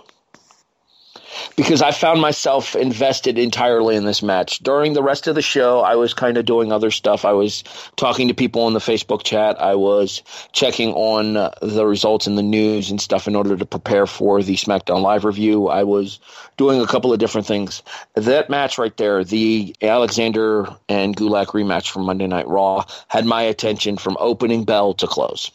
because 1.57 1.83
I 1.83 1.91
found 1.91 2.21
myself 2.21 2.75
invested 2.75 3.39
entirely 3.39 3.97
in 3.97 4.05
this 4.05 4.23
match. 4.23 4.59
During 4.59 4.93
the 4.93 5.03
rest 5.03 5.27
of 5.27 5.35
the 5.35 5.43
show, 5.43 5.81
I 5.81 5.95
was 5.95 6.15
kind 6.15 6.37
of 6.37 6.45
doing 6.45 6.73
other 6.73 6.91
stuff. 6.91 7.25
I 7.25 7.33
was 7.33 7.65
talking 7.97 8.29
to 8.29 8.35
people 8.35 8.67
in 8.67 8.75
the 8.75 8.81
Facebook 8.81 9.23
chat. 9.23 9.61
I 9.61 9.75
was 9.75 10.23
checking 10.53 10.93
on 10.93 11.37
uh, 11.37 11.51
the 11.63 11.87
results 11.87 12.27
in 12.27 12.35
the 12.35 12.43
news 12.43 12.91
and 12.91 13.01
stuff 13.01 13.29
in 13.29 13.37
order 13.37 13.57
to 13.57 13.67
prepare 13.67 14.07
for 14.07 14.43
the 14.43 14.57
SmackDown 14.57 15.03
Live 15.03 15.25
review. 15.25 15.69
I 15.69 15.85
was 15.85 16.19
doing 16.57 16.81
a 16.81 16.87
couple 16.87 17.13
of 17.13 17.19
different 17.19 17.47
things. 17.47 17.83
That 18.15 18.51
match 18.51 18.79
right 18.79 18.97
there, 18.97 19.25
the 19.25 19.75
Alexander 19.83 20.69
and 20.89 21.17
Gulak 21.17 21.49
rematch 21.49 21.91
from 21.91 22.05
Monday 22.05 22.27
Night 22.27 22.49
Raw, 22.49 22.85
had 23.09 23.25
my 23.25 23.43
attention 23.43 23.97
from 23.97 24.17
opening 24.21 24.65
bell 24.65 24.95
to 24.95 25.07
close. 25.07 25.51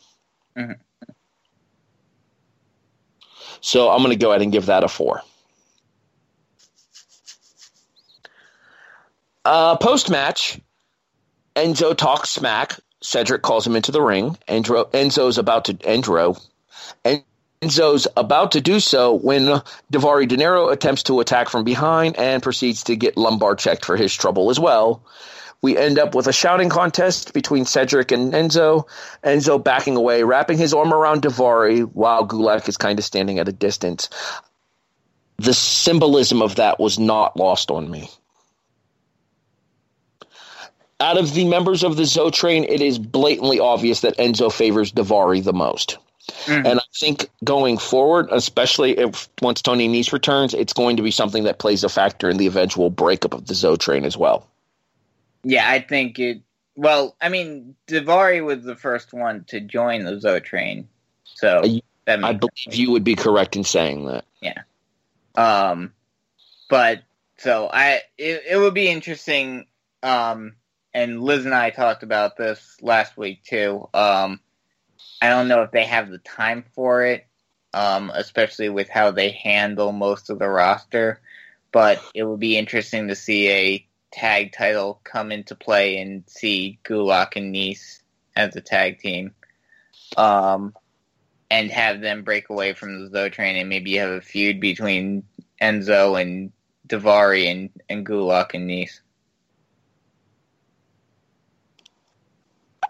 Mm-hmm. 0.58 0.74
So 3.62 3.90
I'm 3.90 4.00
going 4.00 4.12
to 4.12 4.16
go 4.16 4.30
ahead 4.30 4.44
and 4.44 4.52
give 4.52 4.68
that 4.68 4.84
a 4.84 4.88
four. 4.88 5.22
Uh, 9.46 9.78
Post 9.78 10.10
match, 10.10 10.60
Enzo 11.56 11.96
talks 11.96 12.32
smack. 12.32 12.80
Cedric 13.02 13.44
calls 13.44 13.66
him 13.68 13.76
into 13.76 13.92
the 13.92 14.02
ring. 14.02 14.36
Enzo, 14.48 14.90
Enzo's 14.92 15.38
about 15.38 15.66
to 15.66 15.76
Enzo. 15.76 16.44
Enzo's 17.62 18.08
about 18.18 18.54
to 18.54 18.62
do 18.62 18.80
so 18.80 19.14
when 19.14 19.62
Daivari 19.94 20.28
Dinero 20.28 20.70
attempts 20.70 21.04
to 21.04 21.20
attack 21.20 21.50
from 21.50 21.64
behind 21.64 22.18
and 22.18 22.42
proceeds 22.42 22.86
to 22.86 22.96
get 22.96 23.18
lumbar 23.18 23.56
checked 23.56 23.86
for 23.86 23.96
his 23.96 24.14
trouble 24.16 24.50
as 24.50 24.60
well. 24.60 25.04
We 25.62 25.78
end 25.78 26.00
up 26.00 26.16
with 26.16 26.28
a 26.28 26.34
shouting 26.34 26.70
contest 26.70 27.34
between 27.34 27.66
Cedric 27.66 28.12
and 28.12 28.34
Enzo. 28.34 28.88
Enzo 29.24 29.64
backing 29.64 29.96
away, 29.96 30.24
wrapping 30.24 30.58
his 30.58 30.74
arm 30.74 30.92
around 30.92 31.22
Daivari 31.22 31.82
while 31.82 32.28
Gulak 32.28 32.68
is 32.68 32.78
kind 32.78 32.98
of 32.98 33.06
standing 33.06 33.38
at 33.38 33.48
a 33.48 33.54
distance. 33.54 34.10
The 35.38 35.54
symbolism 35.54 36.42
of 36.42 36.56
that 36.56 36.80
was 36.80 36.98
not 36.98 37.38
lost 37.38 37.70
on 37.70 37.90
me. 37.90 38.10
Out 41.00 41.18
of 41.18 41.34
the 41.34 41.46
members 41.46 41.84
of 41.84 41.98
the 41.98 42.06
Zo 42.06 42.30
train, 42.30 42.64
it 42.64 42.82
is 42.82 42.98
blatantly 42.98 43.60
obvious 43.60 44.02
that 44.02 44.18
Enzo 44.18 44.52
favors 44.52 44.94
Daivari 44.94 45.44
the 45.44 45.54
most. 45.54 45.98
Mm-hmm. 46.46 46.66
And 46.66 46.80
I 46.80 46.84
think 46.98 47.30
going 47.44 47.78
forward, 47.78 48.30
especially 48.32 48.98
if 48.98 49.30
once 49.42 49.62
Tony 49.62 49.88
Nese 49.88 50.12
returns, 50.12 50.54
it's 50.54 50.74
going 50.74 50.98
to 50.98 51.04
be 51.04 51.12
something 51.12 51.44
that 51.44 51.60
plays 51.60 51.84
a 51.84 51.90
factor 51.90 52.30
in 52.30 52.38
the 52.38 52.48
eventual 52.48 52.90
breakup 52.90 53.34
of 53.34 53.46
the 53.46 53.54
Zo 53.54 53.76
train 53.76 54.06
as 54.06 54.18
well. 54.18 54.48
Yeah, 55.44 55.70
I 55.70 55.80
think 55.80 56.18
it. 56.18 56.42
Well, 56.76 57.16
I 57.22 57.30
mean, 57.30 57.76
Daivari 57.88 58.44
was 58.44 58.64
the 58.64 58.76
first 58.76 59.14
one 59.14 59.46
to 59.46 59.62
join 59.62 60.04
the 60.04 60.20
Zo 60.20 60.40
train, 60.40 60.88
so 61.24 61.62
I 62.08 62.34
believe 62.34 62.50
sense. 62.56 62.78
you 62.78 62.92
would 62.92 63.04
be 63.04 63.16
correct 63.16 63.56
in 63.56 63.64
saying 63.64 64.06
that. 64.06 64.26
Yeah. 64.42 64.62
Um, 65.36 65.94
but 66.70 67.04
so 67.38 67.70
I, 67.72 68.02
it, 68.18 68.44
it 68.50 68.58
would 68.58 68.74
be 68.74 68.88
interesting. 68.90 69.68
Um, 70.02 70.56
and 70.96 71.22
Liz 71.22 71.44
and 71.44 71.54
I 71.54 71.72
talked 71.72 72.04
about 72.04 72.38
this 72.38 72.78
last 72.82 73.18
week 73.18 73.44
too. 73.44 73.90
Um, 73.94 74.40
I 75.22 75.28
don't 75.28 75.50
know 75.50 75.62
if 75.62 75.72
they 75.72 75.84
have 75.84 76.10
the 76.10 76.20
time 76.20 76.64
for 76.74 77.04
it, 77.04 77.28
um, 77.74 78.10
especially 78.16 78.70
with 78.70 78.88
how 78.88 79.12
they 79.12 79.32
handle 79.32 79.92
most 79.92 80.30
of 80.30 80.40
the 80.40 80.48
roster. 80.48 81.20
But 81.74 82.02
it 82.16 82.24
would 82.24 82.40
be 82.40 82.58
interesting 82.58 83.10
to 83.10 83.16
see 83.16 83.50
a 83.50 83.88
tag 84.14 84.54
title 84.54 85.02
come 85.04 85.34
into 85.34 85.54
play 85.54 85.98
and 85.98 86.24
see 86.28 86.80
Gulak 86.86 87.36
and 87.36 87.54
Nese 87.54 88.00
as 88.38 88.56
a 88.56 88.62
tag 88.62 89.00
team. 89.00 89.34
Um, 90.16 90.74
and 91.52 91.70
have 91.72 92.00
them 92.00 92.24
break 92.24 92.50
away 92.50 92.74
from 92.74 93.02
the 93.02 93.10
Zo 93.10 93.28
train 93.28 93.58
and 93.58 93.68
maybe 93.68 93.98
have 93.98 94.12
a 94.12 94.22
feud 94.22 94.62
between 94.62 95.24
Enzo 95.62 96.20
and 96.20 96.54
Daivari 96.88 97.52
and, 97.52 97.70
and 97.90 98.06
Gulak 98.06 98.54
and 98.54 98.70
Nese. 98.70 99.02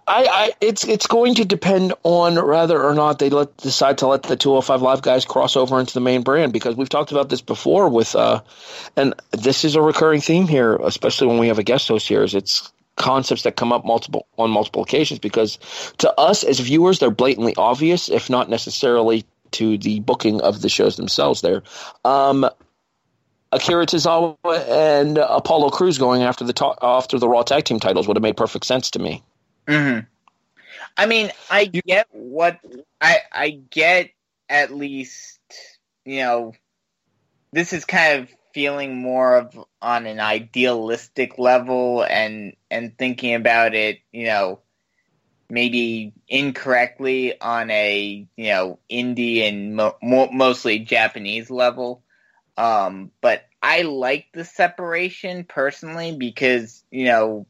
I, 0.07 0.27
I, 0.29 0.51
it's 0.61 0.87
it's 0.87 1.07
going 1.07 1.35
to 1.35 1.45
depend 1.45 1.93
on 2.03 2.35
whether 2.35 2.81
or 2.81 2.93
not 2.93 3.17
they 3.17 3.31
let 3.31 3.57
decide 3.57 3.97
to 3.99 4.07
let 4.07 4.23
the 4.23 4.35
205 4.35 4.81
Live 4.81 5.01
guys 5.01 5.25
cross 5.25 5.55
over 5.55 5.79
into 5.79 5.95
the 5.95 5.99
main 5.99 6.21
brand 6.21 6.53
because 6.53 6.75
we've 6.75 6.89
talked 6.89 7.11
about 7.11 7.29
this 7.29 7.41
before 7.41 7.89
with, 7.89 8.15
uh, 8.15 8.41
and 8.95 9.15
this 9.31 9.65
is 9.65 9.75
a 9.75 9.81
recurring 9.81 10.21
theme 10.21 10.47
here, 10.47 10.75
especially 10.75 11.27
when 11.27 11.39
we 11.39 11.47
have 11.47 11.57
a 11.57 11.63
guest 11.63 11.87
host 11.87 12.07
here. 12.07 12.21
Is 12.21 12.35
it's 12.35 12.71
concepts 12.97 13.43
that 13.43 13.55
come 13.55 13.73
up 13.73 13.83
multiple 13.83 14.27
on 14.37 14.51
multiple 14.51 14.83
occasions 14.83 15.19
because 15.19 15.57
to 15.97 16.13
us 16.19 16.43
as 16.43 16.59
viewers 16.59 16.99
they're 16.99 17.09
blatantly 17.09 17.55
obvious, 17.57 18.07
if 18.07 18.29
not 18.29 18.47
necessarily 18.47 19.25
to 19.51 19.77
the 19.79 20.01
booking 20.01 20.39
of 20.41 20.61
the 20.61 20.69
shows 20.69 20.97
themselves. 20.97 21.41
There, 21.41 21.63
um, 22.03 22.47
Akira 23.51 23.87
Tozawa 23.87 24.35
and 24.69 25.17
Apollo 25.17 25.71
Crews 25.71 25.97
going 25.97 26.21
after 26.21 26.43
the 26.43 26.53
ta- 26.53 26.75
after 26.79 27.17
the 27.17 27.27
Raw 27.27 27.41
Tag 27.41 27.63
Team 27.63 27.79
titles 27.79 28.07
would 28.07 28.17
have 28.17 28.23
made 28.23 28.37
perfect 28.37 28.65
sense 28.65 28.91
to 28.91 28.99
me. 28.99 29.23
Mm-hmm. 29.67 30.05
I 30.97 31.05
mean, 31.05 31.31
I 31.49 31.65
get 31.65 32.07
what 32.11 32.59
I 33.01 33.19
I 33.31 33.49
get 33.69 34.11
at 34.49 34.71
least 34.71 35.39
you 36.05 36.19
know 36.21 36.53
this 37.51 37.73
is 37.73 37.85
kind 37.85 38.21
of 38.21 38.29
feeling 38.53 38.97
more 39.01 39.37
of 39.37 39.59
on 39.81 40.05
an 40.05 40.19
idealistic 40.19 41.37
level 41.37 42.03
and 42.03 42.55
and 42.69 42.97
thinking 42.97 43.33
about 43.35 43.75
it, 43.75 43.99
you 44.11 44.25
know, 44.25 44.59
maybe 45.49 46.13
incorrectly 46.27 47.39
on 47.39 47.69
a 47.71 48.27
you 48.35 48.47
know 48.47 48.79
indie 48.91 49.47
and 49.47 49.75
mo- 49.75 49.97
mostly 50.31 50.79
Japanese 50.79 51.49
level. 51.49 52.03
Um, 52.57 53.11
but 53.21 53.45
I 53.61 53.81
like 53.83 54.27
the 54.33 54.45
separation 54.45 55.43
personally 55.45 56.15
because 56.17 56.83
you 56.91 57.05
know 57.05 57.47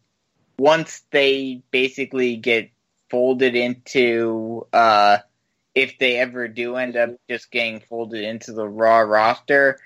once 0.57 1.03
they 1.11 1.61
basically 1.71 2.35
get 2.37 2.71
folded 3.09 3.55
into 3.55 4.65
uh, 4.73 5.17
if 5.73 5.97
they 5.99 6.17
ever 6.17 6.47
do 6.47 6.75
end 6.75 6.95
up 6.95 7.11
just 7.29 7.51
getting 7.51 7.79
folded 7.81 8.23
into 8.23 8.53
the 8.53 8.67
raw 8.67 8.99
roster 8.99 9.79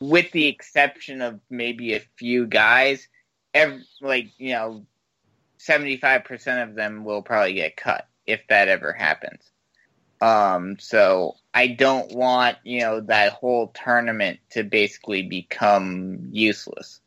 with 0.00 0.30
the 0.32 0.46
exception 0.46 1.22
of 1.22 1.40
maybe 1.50 1.94
a 1.94 2.02
few 2.16 2.46
guys 2.46 3.08
every, 3.54 3.84
like 4.00 4.28
you 4.38 4.52
know 4.52 4.84
75% 5.58 6.62
of 6.62 6.74
them 6.74 7.04
will 7.04 7.22
probably 7.22 7.54
get 7.54 7.76
cut 7.76 8.06
if 8.26 8.40
that 8.48 8.68
ever 8.68 8.92
happens. 8.92 9.42
Um 10.20 10.76
so 10.80 11.36
i 11.54 11.68
don't 11.68 12.12
want 12.12 12.58
you 12.64 12.80
know 12.80 13.00
that 13.00 13.32
whole 13.32 13.68
tournament 13.68 14.40
to 14.50 14.64
basically 14.64 15.22
become 15.22 16.28
useless 16.32 17.00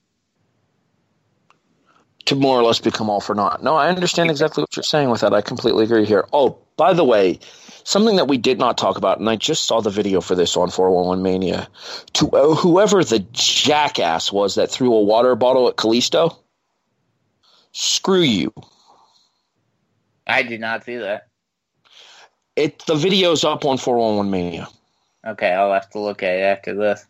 to 2.25 2.35
more 2.35 2.59
or 2.59 2.63
less 2.63 2.79
become 2.79 3.09
all 3.09 3.21
for 3.21 3.35
naught. 3.35 3.63
No, 3.63 3.75
I 3.75 3.89
understand 3.89 4.29
exactly 4.29 4.61
what 4.61 4.75
you're 4.75 4.83
saying 4.83 5.09
with 5.09 5.21
that. 5.21 5.33
I 5.33 5.41
completely 5.41 5.83
agree 5.83 6.05
here. 6.05 6.27
Oh, 6.33 6.57
by 6.77 6.93
the 6.93 7.03
way, 7.03 7.39
something 7.83 8.15
that 8.17 8.27
we 8.27 8.37
did 8.37 8.59
not 8.59 8.77
talk 8.77 8.97
about, 8.97 9.19
and 9.19 9.29
I 9.29 9.35
just 9.35 9.65
saw 9.65 9.81
the 9.81 9.89
video 9.89 10.21
for 10.21 10.35
this 10.35 10.55
on 10.55 10.69
411 10.69 11.23
Mania. 11.23 11.67
To 12.13 12.29
uh, 12.29 12.55
whoever 12.55 13.03
the 13.03 13.19
jackass 13.31 14.31
was 14.31 14.55
that 14.55 14.69
threw 14.69 14.93
a 14.93 15.01
water 15.01 15.35
bottle 15.35 15.67
at 15.67 15.77
Kalisto, 15.77 16.37
screw 17.71 18.21
you. 18.21 18.53
I 20.27 20.43
did 20.43 20.61
not 20.61 20.83
see 20.83 20.97
that. 20.97 21.27
It 22.55 22.83
the 22.85 22.95
video's 22.95 23.43
up 23.43 23.65
on 23.65 23.77
411 23.77 24.29
Mania. 24.29 24.67
Okay, 25.25 25.51
I'll 25.51 25.73
have 25.73 25.89
to 25.91 25.99
look 25.99 26.23
at 26.23 26.33
it 26.33 26.41
after 26.41 26.75
this 26.75 27.05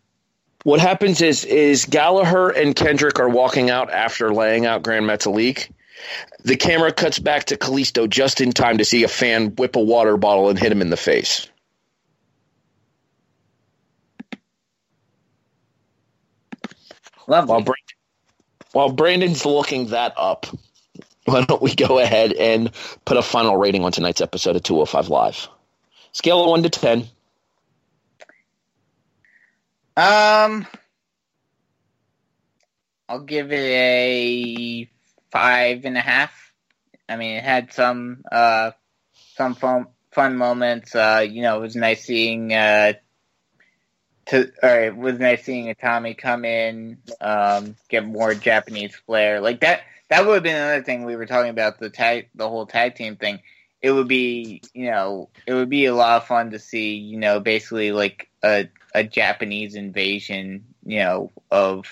what 0.64 0.80
happens 0.80 1.20
is 1.20 1.44
is 1.44 1.84
Gallagher 1.86 2.50
and 2.50 2.74
Kendrick 2.74 3.18
are 3.18 3.28
walking 3.28 3.70
out 3.70 3.90
after 3.90 4.32
laying 4.32 4.66
out 4.66 4.82
Gran 4.82 5.04
Metalik. 5.04 5.70
The 6.44 6.56
camera 6.56 6.92
cuts 6.92 7.18
back 7.18 7.44
to 7.46 7.56
Kalisto 7.56 8.08
just 8.08 8.40
in 8.40 8.52
time 8.52 8.78
to 8.78 8.84
see 8.84 9.04
a 9.04 9.08
fan 9.08 9.54
whip 9.54 9.76
a 9.76 9.80
water 9.80 10.16
bottle 10.16 10.48
and 10.48 10.58
hit 10.58 10.72
him 10.72 10.82
in 10.82 10.90
the 10.90 10.96
face. 10.96 11.48
Lovely. 17.28 17.50
While, 17.50 17.60
Brandon, 17.60 17.96
while 18.72 18.92
Brandon's 18.92 19.46
looking 19.46 19.86
that 19.88 20.12
up, 20.16 20.46
why 21.24 21.44
don't 21.44 21.62
we 21.62 21.74
go 21.74 22.00
ahead 22.00 22.32
and 22.32 22.72
put 23.04 23.16
a 23.16 23.22
final 23.22 23.56
rating 23.56 23.84
on 23.84 23.92
tonight's 23.92 24.20
episode 24.20 24.56
of 24.56 24.62
205 24.64 25.08
Live? 25.08 25.48
Scale 26.12 26.42
of 26.42 26.50
1 26.50 26.64
to 26.64 26.70
10. 26.70 27.08
Um, 29.96 30.66
I'll 33.08 33.20
give 33.20 33.52
it 33.52 33.58
a 33.58 34.90
five 35.30 35.84
and 35.84 35.96
a 35.96 36.00
half. 36.00 36.32
I 37.08 37.16
mean, 37.16 37.36
it 37.36 37.44
had 37.44 37.72
some 37.72 38.24
uh 38.30 38.72
some 39.36 39.54
fun 39.54 39.86
fun 40.12 40.36
moments. 40.36 40.94
Uh, 40.94 41.26
you 41.28 41.42
know, 41.42 41.58
it 41.58 41.60
was 41.60 41.76
nice 41.76 42.04
seeing 42.04 42.54
uh 42.54 42.94
to 44.26 44.50
or 44.62 44.80
it 44.80 44.96
was 44.96 45.18
nice 45.18 45.44
seeing 45.44 45.74
Tommy 45.74 46.14
come 46.14 46.44
in, 46.44 46.98
um, 47.20 47.76
get 47.88 48.06
more 48.06 48.34
Japanese 48.34 48.94
flair 48.94 49.40
like 49.40 49.60
that. 49.60 49.82
That 50.08 50.26
would 50.26 50.34
have 50.34 50.42
been 50.42 50.56
another 50.56 50.82
thing 50.82 51.04
we 51.04 51.16
were 51.16 51.26
talking 51.26 51.50
about 51.50 51.78
the 51.78 51.90
tag, 51.90 52.28
the 52.34 52.48
whole 52.48 52.66
tag 52.66 52.94
team 52.94 53.16
thing. 53.16 53.40
It 53.80 53.90
would 53.90 54.08
be, 54.08 54.62
you 54.74 54.90
know, 54.90 55.28
it 55.46 55.54
would 55.54 55.68
be 55.68 55.86
a 55.86 55.94
lot 55.94 56.18
of 56.18 56.28
fun 56.28 56.52
to 56.52 56.58
see, 56.58 56.94
you 56.94 57.18
know, 57.18 57.40
basically 57.40 57.92
like 57.92 58.28
a 58.42 58.68
a 58.94 59.04
Japanese 59.04 59.74
invasion, 59.74 60.64
you 60.84 60.98
know, 60.98 61.32
of 61.50 61.86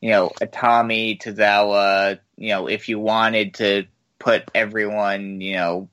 you 0.00 0.10
know 0.10 0.30
Itami, 0.40 1.20
Tozawa, 1.20 2.18
you 2.36 2.48
know, 2.50 2.68
if 2.68 2.88
you 2.88 2.98
wanted 2.98 3.54
to 3.54 3.86
put 4.18 4.44
everyone, 4.54 5.40
you 5.40 5.56
know, 5.56 5.88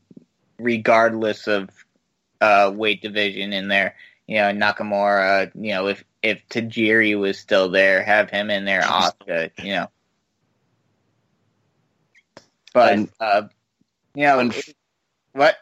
regardless 0.57 1.47
of 1.47 1.69
uh, 2.41 2.71
weight 2.73 3.01
division 3.01 3.53
in 3.53 3.67
there, 3.67 3.95
you 4.27 4.37
know, 4.37 4.51
Nakamura, 4.51 5.51
you 5.55 5.73
know, 5.73 5.87
if 5.87 6.03
if 6.21 6.47
Tajiri 6.49 7.19
was 7.19 7.37
still 7.37 7.69
there, 7.69 8.03
have 8.03 8.29
him 8.29 8.49
in 8.49 8.65
there, 8.65 8.81
Asuka, 8.81 9.51
you 9.61 9.73
know. 9.73 9.89
But 12.73 12.99
uh, 13.19 13.43
you 14.15 14.23
know, 14.23 14.51
what? 15.33 15.57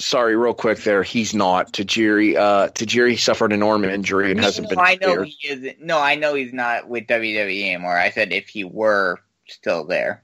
Sorry, 0.00 0.34
real 0.36 0.54
quick 0.54 0.78
there. 0.78 1.02
He's 1.02 1.34
not. 1.34 1.72
Tajiri 1.72 2.36
uh 2.36 2.68
Tajiri 2.68 3.18
suffered 3.18 3.52
an 3.52 3.62
arm 3.62 3.84
injury 3.84 4.30
and 4.30 4.40
hasn't 4.40 4.64
no, 4.64 4.70
been 4.70 4.78
I 4.78 4.98
know 5.00 5.22
he 5.22 5.36
isn't. 5.48 5.80
No, 5.80 5.98
I 5.98 6.14
know 6.16 6.34
he's 6.34 6.52
not 6.52 6.88
with 6.88 7.06
WWE 7.06 7.66
anymore. 7.66 7.96
I 7.96 8.10
said 8.10 8.32
if 8.32 8.48
he 8.48 8.64
were 8.64 9.20
still 9.46 9.84
there. 9.84 10.22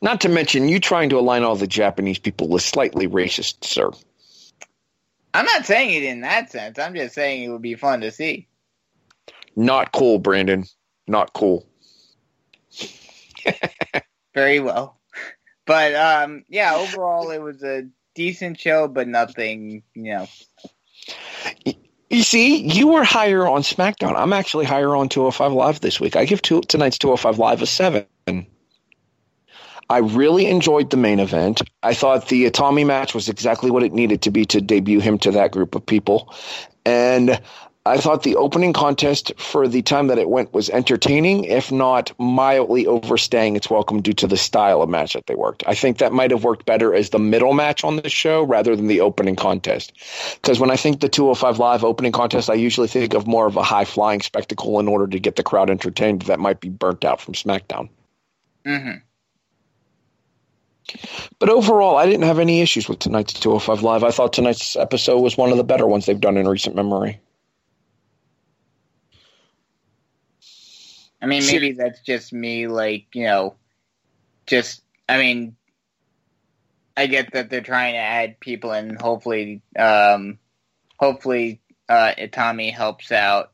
Not 0.00 0.20
to 0.22 0.28
mention 0.28 0.68
you 0.68 0.80
trying 0.80 1.08
to 1.10 1.18
align 1.18 1.44
all 1.44 1.56
the 1.56 1.66
Japanese 1.66 2.18
people 2.18 2.54
is 2.56 2.64
slightly 2.64 3.06
racist, 3.06 3.64
sir. 3.64 3.90
I'm 5.34 5.46
not 5.46 5.64
saying 5.64 5.90
it 5.90 6.02
in 6.02 6.20
that 6.22 6.50
sense. 6.50 6.78
I'm 6.78 6.94
just 6.94 7.14
saying 7.14 7.42
it 7.42 7.48
would 7.48 7.62
be 7.62 7.76
fun 7.76 8.00
to 8.02 8.10
see. 8.10 8.48
Not 9.56 9.92
cool, 9.92 10.18
Brandon. 10.18 10.64
Not 11.06 11.32
cool. 11.32 11.66
Very 14.34 14.60
well. 14.60 14.98
But 15.64 15.94
um 15.94 16.44
yeah, 16.48 16.74
overall 16.74 17.30
it 17.30 17.40
was 17.40 17.62
a 17.62 17.86
decent 18.14 18.58
show, 18.58 18.88
but 18.88 19.08
nothing, 19.08 19.82
you 19.94 20.12
know. 20.12 20.28
You 22.10 22.22
see, 22.22 22.58
you 22.58 22.88
were 22.88 23.04
higher 23.04 23.46
on 23.46 23.62
SmackDown. 23.62 24.14
I'm 24.16 24.34
actually 24.34 24.66
higher 24.66 24.94
on 24.94 25.08
205 25.08 25.52
Live 25.52 25.80
this 25.80 25.98
week. 25.98 26.14
I 26.14 26.26
give 26.26 26.42
two, 26.42 26.60
tonight's 26.60 26.98
205 26.98 27.38
Live 27.38 27.62
a 27.62 27.66
7. 27.66 28.06
I 29.88 29.98
really 29.98 30.46
enjoyed 30.46 30.90
the 30.90 30.96
main 30.96 31.20
event. 31.20 31.62
I 31.82 31.94
thought 31.94 32.28
the 32.28 32.50
Tommy 32.50 32.84
match 32.84 33.14
was 33.14 33.28
exactly 33.28 33.70
what 33.70 33.82
it 33.82 33.92
needed 33.92 34.22
to 34.22 34.30
be 34.30 34.44
to 34.46 34.60
debut 34.60 35.00
him 35.00 35.18
to 35.18 35.32
that 35.32 35.50
group 35.52 35.74
of 35.74 35.84
people. 35.84 36.34
And 36.84 37.40
I 37.84 37.96
thought 37.96 38.22
the 38.22 38.36
opening 38.36 38.72
contest 38.72 39.32
for 39.36 39.66
the 39.66 39.82
time 39.82 40.06
that 40.06 40.18
it 40.18 40.28
went 40.28 40.52
was 40.52 40.70
entertaining, 40.70 41.44
if 41.44 41.72
not 41.72 42.12
mildly 42.16 42.86
overstaying 42.86 43.56
its 43.56 43.68
welcome 43.68 44.00
due 44.00 44.12
to 44.12 44.28
the 44.28 44.36
style 44.36 44.82
of 44.82 44.88
match 44.88 45.14
that 45.14 45.26
they 45.26 45.34
worked. 45.34 45.64
I 45.66 45.74
think 45.74 45.98
that 45.98 46.12
might 46.12 46.30
have 46.30 46.44
worked 46.44 46.64
better 46.64 46.94
as 46.94 47.10
the 47.10 47.18
middle 47.18 47.54
match 47.54 47.82
on 47.82 47.96
the 47.96 48.08
show 48.08 48.44
rather 48.44 48.76
than 48.76 48.86
the 48.86 49.00
opening 49.00 49.34
contest. 49.34 49.92
Because 50.40 50.60
when 50.60 50.70
I 50.70 50.76
think 50.76 51.00
the 51.00 51.08
205 51.08 51.58
Live 51.58 51.82
opening 51.82 52.12
contest, 52.12 52.48
I 52.48 52.54
usually 52.54 52.86
think 52.86 53.14
of 53.14 53.26
more 53.26 53.46
of 53.46 53.56
a 53.56 53.64
high 53.64 53.84
flying 53.84 54.20
spectacle 54.20 54.78
in 54.78 54.86
order 54.86 55.08
to 55.08 55.18
get 55.18 55.34
the 55.34 55.42
crowd 55.42 55.68
entertained 55.68 56.22
that 56.22 56.38
might 56.38 56.60
be 56.60 56.68
burnt 56.68 57.04
out 57.04 57.20
from 57.20 57.34
SmackDown. 57.34 57.88
hmm 58.64 58.98
But 61.40 61.48
overall, 61.48 61.96
I 61.96 62.06
didn't 62.06 62.26
have 62.26 62.38
any 62.38 62.60
issues 62.60 62.88
with 62.88 63.00
tonight's 63.00 63.32
205 63.34 63.82
Live. 63.82 64.04
I 64.04 64.12
thought 64.12 64.32
tonight's 64.32 64.76
episode 64.76 65.20
was 65.20 65.36
one 65.36 65.50
of 65.50 65.56
the 65.56 65.64
better 65.64 65.86
ones 65.88 66.06
they've 66.06 66.20
done 66.20 66.36
in 66.36 66.46
recent 66.46 66.76
memory. 66.76 67.18
I 71.22 71.26
mean, 71.26 71.46
maybe 71.46 71.72
that's 71.72 72.00
just 72.00 72.32
me, 72.32 72.66
like, 72.66 73.06
you 73.14 73.24
know, 73.24 73.54
just, 74.46 74.82
I 75.08 75.18
mean, 75.18 75.54
I 76.96 77.06
get 77.06 77.32
that 77.32 77.48
they're 77.48 77.60
trying 77.60 77.94
to 77.94 78.00
add 78.00 78.40
people 78.40 78.72
and 78.72 79.00
hopefully, 79.00 79.62
um, 79.78 80.38
hopefully, 80.98 81.60
uh, 81.88 82.12
Itami 82.18 82.72
helps 82.72 83.12
out 83.12 83.52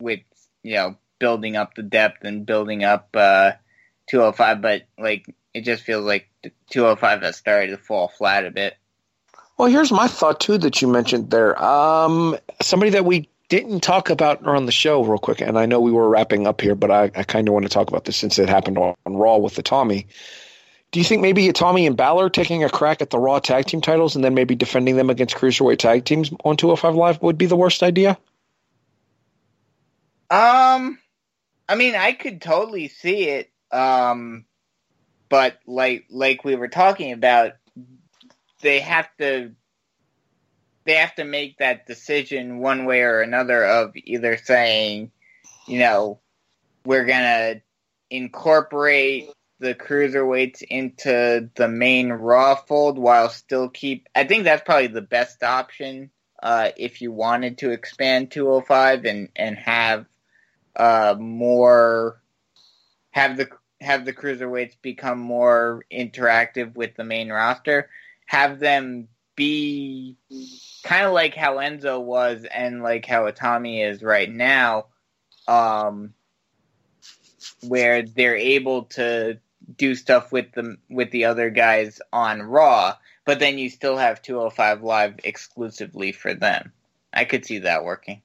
with, 0.00 0.20
you 0.62 0.74
know, 0.74 0.96
building 1.18 1.54
up 1.54 1.74
the 1.74 1.82
depth 1.82 2.24
and 2.24 2.46
building 2.46 2.82
up, 2.82 3.10
uh, 3.14 3.52
205, 4.08 4.62
but, 4.62 4.82
like, 4.98 5.26
it 5.52 5.64
just 5.64 5.84
feels 5.84 6.06
like 6.06 6.30
205 6.70 7.20
has 7.20 7.36
started 7.36 7.72
to 7.72 7.76
fall 7.76 8.08
flat 8.08 8.46
a 8.46 8.50
bit. 8.50 8.74
Well, 9.58 9.68
here's 9.68 9.92
my 9.92 10.08
thought 10.08 10.40
too 10.40 10.56
that 10.58 10.80
you 10.80 10.88
mentioned 10.88 11.30
there. 11.30 11.62
Um, 11.62 12.38
somebody 12.62 12.92
that 12.92 13.04
we 13.04 13.28
didn't 13.52 13.80
talk 13.80 14.08
about 14.08 14.46
on 14.46 14.64
the 14.64 14.72
show 14.72 15.04
real 15.04 15.18
quick, 15.18 15.42
and 15.42 15.58
I 15.58 15.66
know 15.66 15.78
we 15.78 15.92
were 15.92 16.08
wrapping 16.08 16.46
up 16.46 16.62
here, 16.62 16.74
but 16.74 16.90
I, 16.90 17.10
I 17.14 17.22
kind 17.22 17.46
of 17.46 17.52
want 17.52 17.66
to 17.66 17.68
talk 17.68 17.88
about 17.88 18.06
this 18.06 18.16
since 18.16 18.38
it 18.38 18.48
happened 18.48 18.78
on, 18.78 18.94
on 19.04 19.14
Raw 19.14 19.36
with 19.36 19.56
the 19.56 19.62
Tommy. 19.62 20.06
Do 20.90 20.98
you 20.98 21.04
think 21.04 21.20
maybe 21.20 21.52
Tommy 21.52 21.86
and 21.86 21.94
Balor 21.94 22.30
taking 22.30 22.64
a 22.64 22.70
crack 22.70 23.02
at 23.02 23.10
the 23.10 23.18
Raw 23.18 23.40
tag 23.40 23.66
team 23.66 23.82
titles 23.82 24.16
and 24.16 24.24
then 24.24 24.32
maybe 24.32 24.54
defending 24.54 24.96
them 24.96 25.10
against 25.10 25.36
cruiserweight 25.36 25.76
tag 25.76 26.06
teams 26.06 26.30
on 26.44 26.56
205 26.56 26.94
Live 26.94 27.20
would 27.20 27.36
be 27.36 27.44
the 27.44 27.54
worst 27.54 27.82
idea? 27.82 28.16
Um, 30.30 30.98
I 31.68 31.74
mean, 31.74 31.94
I 31.94 32.12
could 32.12 32.40
totally 32.40 32.88
see 32.88 33.28
it. 33.28 33.50
Um, 33.70 34.46
but 35.28 35.58
like 35.66 36.06
like 36.08 36.42
we 36.42 36.56
were 36.56 36.68
talking 36.68 37.12
about, 37.12 37.52
they 38.62 38.80
have 38.80 39.10
to 39.18 39.52
they 40.84 40.94
have 40.94 41.14
to 41.16 41.24
make 41.24 41.58
that 41.58 41.86
decision 41.86 42.58
one 42.58 42.84
way 42.84 43.02
or 43.02 43.20
another 43.20 43.64
of 43.64 43.92
either 43.94 44.36
saying, 44.36 45.10
you 45.66 45.78
know, 45.78 46.20
we're 46.84 47.04
gonna 47.04 47.62
incorporate 48.10 49.30
the 49.60 49.74
cruiserweights 49.74 50.62
into 50.62 51.48
the 51.54 51.68
main 51.68 52.10
Raw 52.10 52.56
fold 52.56 52.98
while 52.98 53.28
still 53.28 53.68
keep. 53.68 54.08
I 54.14 54.24
think 54.24 54.44
that's 54.44 54.64
probably 54.64 54.88
the 54.88 55.02
best 55.02 55.42
option 55.42 56.10
uh, 56.42 56.70
if 56.76 57.00
you 57.00 57.12
wanted 57.12 57.58
to 57.58 57.70
expand 57.70 58.32
205 58.32 59.04
and 59.04 59.28
and 59.36 59.56
have 59.56 60.06
uh, 60.74 61.14
more 61.18 62.20
have 63.12 63.36
the 63.36 63.48
have 63.80 64.04
the 64.04 64.12
cruiserweights 64.12 64.76
become 64.82 65.20
more 65.20 65.84
interactive 65.92 66.74
with 66.74 66.96
the 66.96 67.04
main 67.04 67.30
roster. 67.30 67.88
Have 68.26 68.58
them 68.58 69.08
be 69.36 70.16
kind 70.84 71.06
of 71.06 71.12
like 71.12 71.34
how 71.34 71.56
Enzo 71.56 72.00
was 72.00 72.44
and 72.44 72.82
like 72.82 73.06
how 73.06 73.30
Itami 73.30 73.88
is 73.88 74.02
right 74.02 74.30
now, 74.30 74.86
um, 75.48 76.14
where 77.62 78.02
they're 78.02 78.36
able 78.36 78.84
to 78.84 79.38
do 79.76 79.94
stuff 79.94 80.32
with 80.32 80.52
the 80.52 80.76
with 80.90 81.10
the 81.10 81.24
other 81.24 81.50
guys 81.50 82.00
on 82.12 82.42
Raw, 82.42 82.96
but 83.24 83.38
then 83.38 83.58
you 83.58 83.70
still 83.70 83.96
have 83.96 84.22
205 84.22 84.82
Live 84.82 85.20
exclusively 85.24 86.12
for 86.12 86.34
them. 86.34 86.72
I 87.12 87.24
could 87.24 87.44
see 87.44 87.60
that 87.60 87.84
working. 87.84 88.22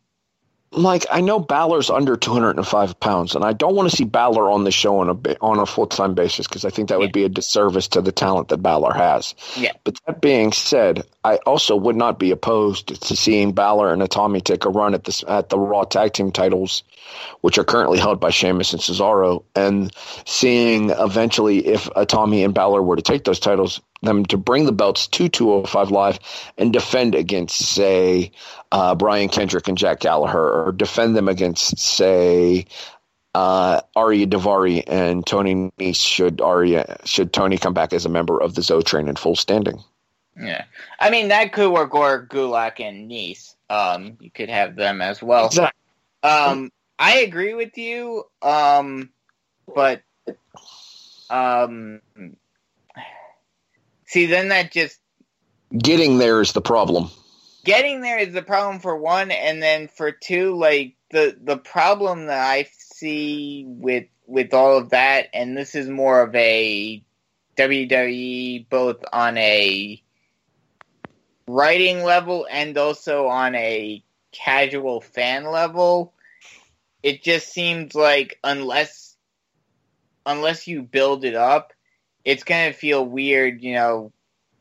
Like 0.72 1.06
I 1.10 1.22
know 1.22 1.40
Balor's 1.40 1.90
under 1.90 2.18
205 2.18 3.00
pounds, 3.00 3.36
and 3.36 3.46
I 3.46 3.54
don't 3.54 3.76
want 3.76 3.90
to 3.90 3.96
see 3.96 4.04
Balor 4.04 4.50
on 4.52 4.66
the 4.66 4.72
show 4.72 5.00
on 5.00 5.10
a 5.10 5.38
on 5.40 5.60
a 5.60 5.66
full 5.66 5.88
time 5.88 6.14
basis 6.14 6.46
because 6.46 6.66
I 6.66 6.70
think 6.70 6.90
that 6.90 7.00
would 7.00 7.14
be 7.14 7.24
a 7.24 7.30
disservice 7.30 7.88
to 7.90 8.02
the 8.02 8.12
talent 8.12 8.50
that 8.50 8.58
Balor 8.58 8.94
has. 8.94 9.34
Yeah. 9.56 9.72
But 9.86 9.98
that 10.06 10.20
being 10.20 10.52
said, 10.52 11.04
I 11.24 11.38
also 11.46 11.76
would 11.76 11.96
not 11.96 12.20
be 12.20 12.32
opposed 12.32 13.02
to 13.02 13.16
seeing 13.16 13.54
Balor 13.54 13.94
and 13.94 14.02
Itami 14.02 14.44
take 14.44 14.66
a 14.66 14.70
run 14.70 14.94
at 14.94 15.06
this 15.06 15.24
at 15.28 15.50
the 15.50 15.58
Raw 15.58 15.84
Tag 15.84 16.14
Team 16.14 16.32
titles, 16.32 16.84
which 17.42 17.58
are 17.58 17.64
currently 17.64 17.98
held 17.98 18.20
by 18.20 18.30
Sheamus 18.30 18.74
and 18.74 18.82
Cesaro, 18.82 19.44
and 19.56 19.94
seeing 20.26 20.90
eventually 20.90 21.66
if 21.66 21.86
Itami 21.92 22.44
and 22.44 22.54
Balor 22.54 22.82
were 22.82 22.98
to 22.98 23.02
take 23.02 23.24
those 23.24 23.40
titles, 23.40 23.80
them 24.02 24.26
to 24.28 24.38
bring 24.38 24.66
the 24.66 24.72
belts 24.72 25.08
to 25.08 25.30
205 25.30 25.92
Live 25.92 26.20
and 26.58 26.72
defend 26.72 27.16
against, 27.16 27.58
say, 27.58 28.32
uh, 28.72 28.96
Brian 28.96 29.30
Kendrick 29.30 29.68
and 29.68 29.78
Jack 29.78 30.02
Gallagher, 30.02 30.66
or 30.66 30.72
defend 30.72 31.16
them 31.16 31.28
against, 31.28 31.80
say, 31.80 32.66
uh, 33.38 33.82
Ariya 33.96 34.26
Daivari 34.26 34.84
and 34.88 35.26
Tony 35.26 35.72
Nese 35.80 36.04
should 36.04 36.38
Ariya 36.38 37.06
should 37.06 37.34
Tony 37.34 37.58
come 37.58 37.74
back 37.74 37.94
as 37.94 38.06
a 38.06 38.10
member 38.10 38.42
of 38.42 38.56
the 38.56 38.64
Zo 38.64 38.82
Train 38.82 39.08
in 39.08 39.16
full 39.16 39.36
standing. 39.36 39.84
Yeah, 40.40 40.66
I 41.00 41.12
mean 41.12 41.28
that 41.28 41.54
could 41.54 41.72
work. 41.72 41.94
Or 41.94 42.26
Gulak 42.26 42.80
and 42.80 43.10
Nese, 43.12 43.56
um, 43.70 44.18
you 44.20 44.32
could 44.32 44.50
have 44.50 44.76
them 44.76 45.02
as 45.02 45.22
well. 45.22 45.46
Exactly. 45.48 45.80
Um, 46.24 46.72
I 46.98 47.20
agree 47.20 47.54
with 47.54 47.78
you. 47.78 48.24
Um, 48.42 49.12
but 49.74 50.02
um, 51.30 52.02
see, 54.08 54.26
then 54.26 54.50
that 54.50 54.72
just 54.72 55.00
Getting 55.78 56.18
there 56.18 56.42
is 56.42 56.54
the 56.54 56.62
problem. 56.62 57.10
getting 57.66 58.00
there 58.02 58.20
is 58.20 58.34
the 58.34 58.42
problem 58.42 58.80
for 58.80 58.96
one, 58.96 59.32
and 59.32 59.62
then 59.62 59.90
for 59.90 60.12
two, 60.12 60.56
like 60.56 60.96
the 61.12 61.38
the 61.42 61.58
problem 61.58 62.28
that 62.28 62.40
I 62.40 62.70
see 62.80 63.66
with 63.68 64.06
with 64.26 64.54
all 64.54 64.78
of 64.78 64.92
that, 64.92 65.28
and 65.34 65.58
this 65.58 65.76
is 65.76 65.90
more 65.90 66.22
of 66.22 66.34
a 66.36 67.04
WWE 67.58 68.70
both 68.70 69.04
on 69.12 69.38
a 69.38 70.02
writing 71.48 72.04
level 72.04 72.48
and 72.50 72.78
also 72.78 73.28
on 73.28 73.56
a 73.56 74.04
casual 74.32 75.02
fan 75.02 75.46
level. 75.46 76.14
It 77.04 77.24
just 77.24 77.52
seems 77.52 77.94
like 77.94 78.40
unless 78.44 79.18
unless 80.26 80.68
you 80.68 80.82
build 80.82 81.26
it 81.26 81.36
up, 81.36 81.74
it's 82.28 82.44
gonna 82.44 82.74
feel 82.74 83.06
weird, 83.06 83.64
you 83.64 83.74
know, 83.74 84.12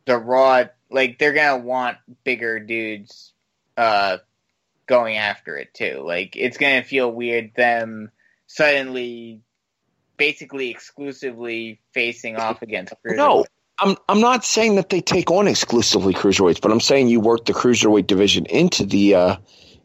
the 0.04 0.16
raw 0.16 0.64
like 0.88 1.18
they're 1.18 1.32
gonna 1.32 1.64
want 1.64 1.98
bigger 2.22 2.60
dudes 2.60 3.32
uh 3.76 4.18
going 4.86 5.16
after 5.16 5.56
it 5.56 5.74
too. 5.74 6.04
Like 6.06 6.36
it's 6.36 6.58
gonna 6.58 6.84
feel 6.84 7.10
weird 7.10 7.54
them 7.56 8.12
suddenly 8.46 9.40
basically 10.16 10.70
exclusively 10.70 11.80
facing 11.92 12.36
off 12.36 12.62
against 12.62 12.94
cruiserweights. 13.04 13.16
No, 13.16 13.44
I'm 13.80 13.96
I'm 14.08 14.20
not 14.20 14.44
saying 14.44 14.76
that 14.76 14.88
they 14.88 15.00
take 15.00 15.32
on 15.32 15.48
exclusively 15.48 16.14
cruiserweights, 16.14 16.60
but 16.60 16.70
I'm 16.70 16.80
saying 16.80 17.08
you 17.08 17.18
work 17.18 17.46
the 17.46 17.52
cruiserweight 17.52 18.06
division 18.06 18.46
into 18.46 18.86
the 18.86 19.16
uh, 19.16 19.36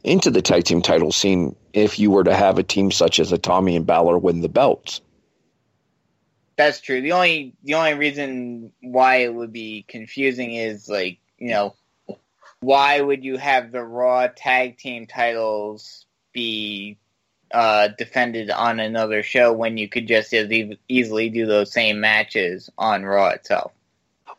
into 0.04 0.30
the 0.30 0.44
tag 0.44 0.66
team 0.66 0.84
title 0.84 1.12
scene 1.12 1.56
if 1.74 1.98
you 1.98 2.12
were 2.12 2.26
to 2.26 2.36
have 2.36 2.60
a 2.60 2.64
team 2.64 2.92
such 2.92 3.20
as 3.20 3.32
a 3.32 3.40
Tommy 3.40 3.76
and 3.76 3.88
Balor 3.88 4.20
win 4.20 4.42
the 4.42 4.50
belts. 4.50 5.02
That's 6.56 6.82
true. 6.82 7.02
The 7.02 7.14
only 7.14 7.54
the 7.64 7.76
only 7.76 7.94
reason 7.94 8.72
why 8.82 9.18
it 9.18 9.34
would 9.34 9.54
be 9.54 9.86
confusing 9.88 10.54
is 10.54 10.90
like 10.90 11.20
you 11.38 11.50
know, 11.50 11.76
why 12.60 13.02
would 13.02 13.24
you 13.24 13.38
have 13.38 13.72
the 13.72 13.84
Raw 13.84 14.28
tag 14.28 14.78
team 14.78 15.08
titles 15.08 16.06
be 16.34 16.98
uh, 17.54 17.90
defended 17.98 18.50
on 18.50 18.80
another 18.80 19.24
show 19.24 19.52
when 19.54 19.78
you 19.78 19.90
could 19.90 20.08
just 20.08 20.34
as 20.34 20.52
e- 20.52 20.80
easily 20.88 21.30
do 21.30 21.46
those 21.46 21.72
same 21.72 22.00
matches 22.00 22.70
on 22.78 23.04
Raw 23.04 23.30
itself? 23.30 23.72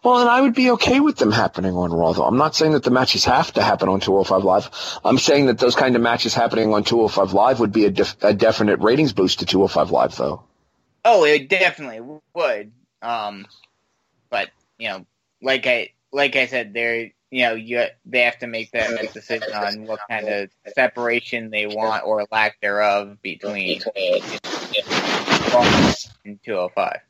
Well, 0.02 0.20
and 0.20 0.28
I 0.28 0.40
would 0.40 0.54
be 0.54 0.70
okay 0.72 0.98
with 0.98 1.16
them 1.16 1.30
happening 1.30 1.74
on 1.74 1.92
Raw, 1.92 2.12
though. 2.12 2.24
I'm 2.24 2.36
not 2.36 2.56
saying 2.56 2.72
that 2.72 2.82
the 2.82 2.90
matches 2.90 3.24
have 3.24 3.52
to 3.52 3.62
happen 3.62 3.88
on 3.88 4.00
205 4.00 4.42
Live. 4.42 4.98
I'm 5.04 5.18
saying 5.18 5.46
that 5.46 5.58
those 5.58 5.76
kind 5.76 5.94
of 5.94 6.02
matches 6.02 6.34
happening 6.34 6.74
on 6.74 6.82
205 6.82 7.32
Live 7.34 7.60
would 7.60 7.72
be 7.72 7.84
a, 7.84 7.90
def- 7.90 8.16
a 8.22 8.34
definite 8.34 8.80
ratings 8.80 9.12
boost 9.12 9.40
to 9.40 9.46
205 9.46 9.90
Live, 9.92 10.16
though. 10.16 10.42
Oh, 11.04 11.24
it 11.24 11.48
definitely 11.48 12.18
would. 12.34 12.72
Um, 13.00 13.46
but 14.30 14.50
you 14.78 14.88
know, 14.88 15.06
like 15.40 15.66
I 15.66 15.90
like 16.12 16.36
I 16.36 16.46
said, 16.46 16.74
there 16.74 17.10
you 17.30 17.42
know 17.42 17.54
you 17.54 17.84
they 18.04 18.20
have 18.22 18.38
to 18.38 18.46
make 18.46 18.70
that 18.72 19.12
decision 19.12 19.52
on 19.54 19.86
what 19.86 20.00
kind 20.08 20.28
of 20.28 20.50
separation 20.74 21.50
they 21.50 21.66
want 21.66 22.04
or 22.06 22.26
lack 22.30 22.60
thereof 22.60 23.20
between 23.22 23.80
and 26.24 26.42
205. 26.42 27.00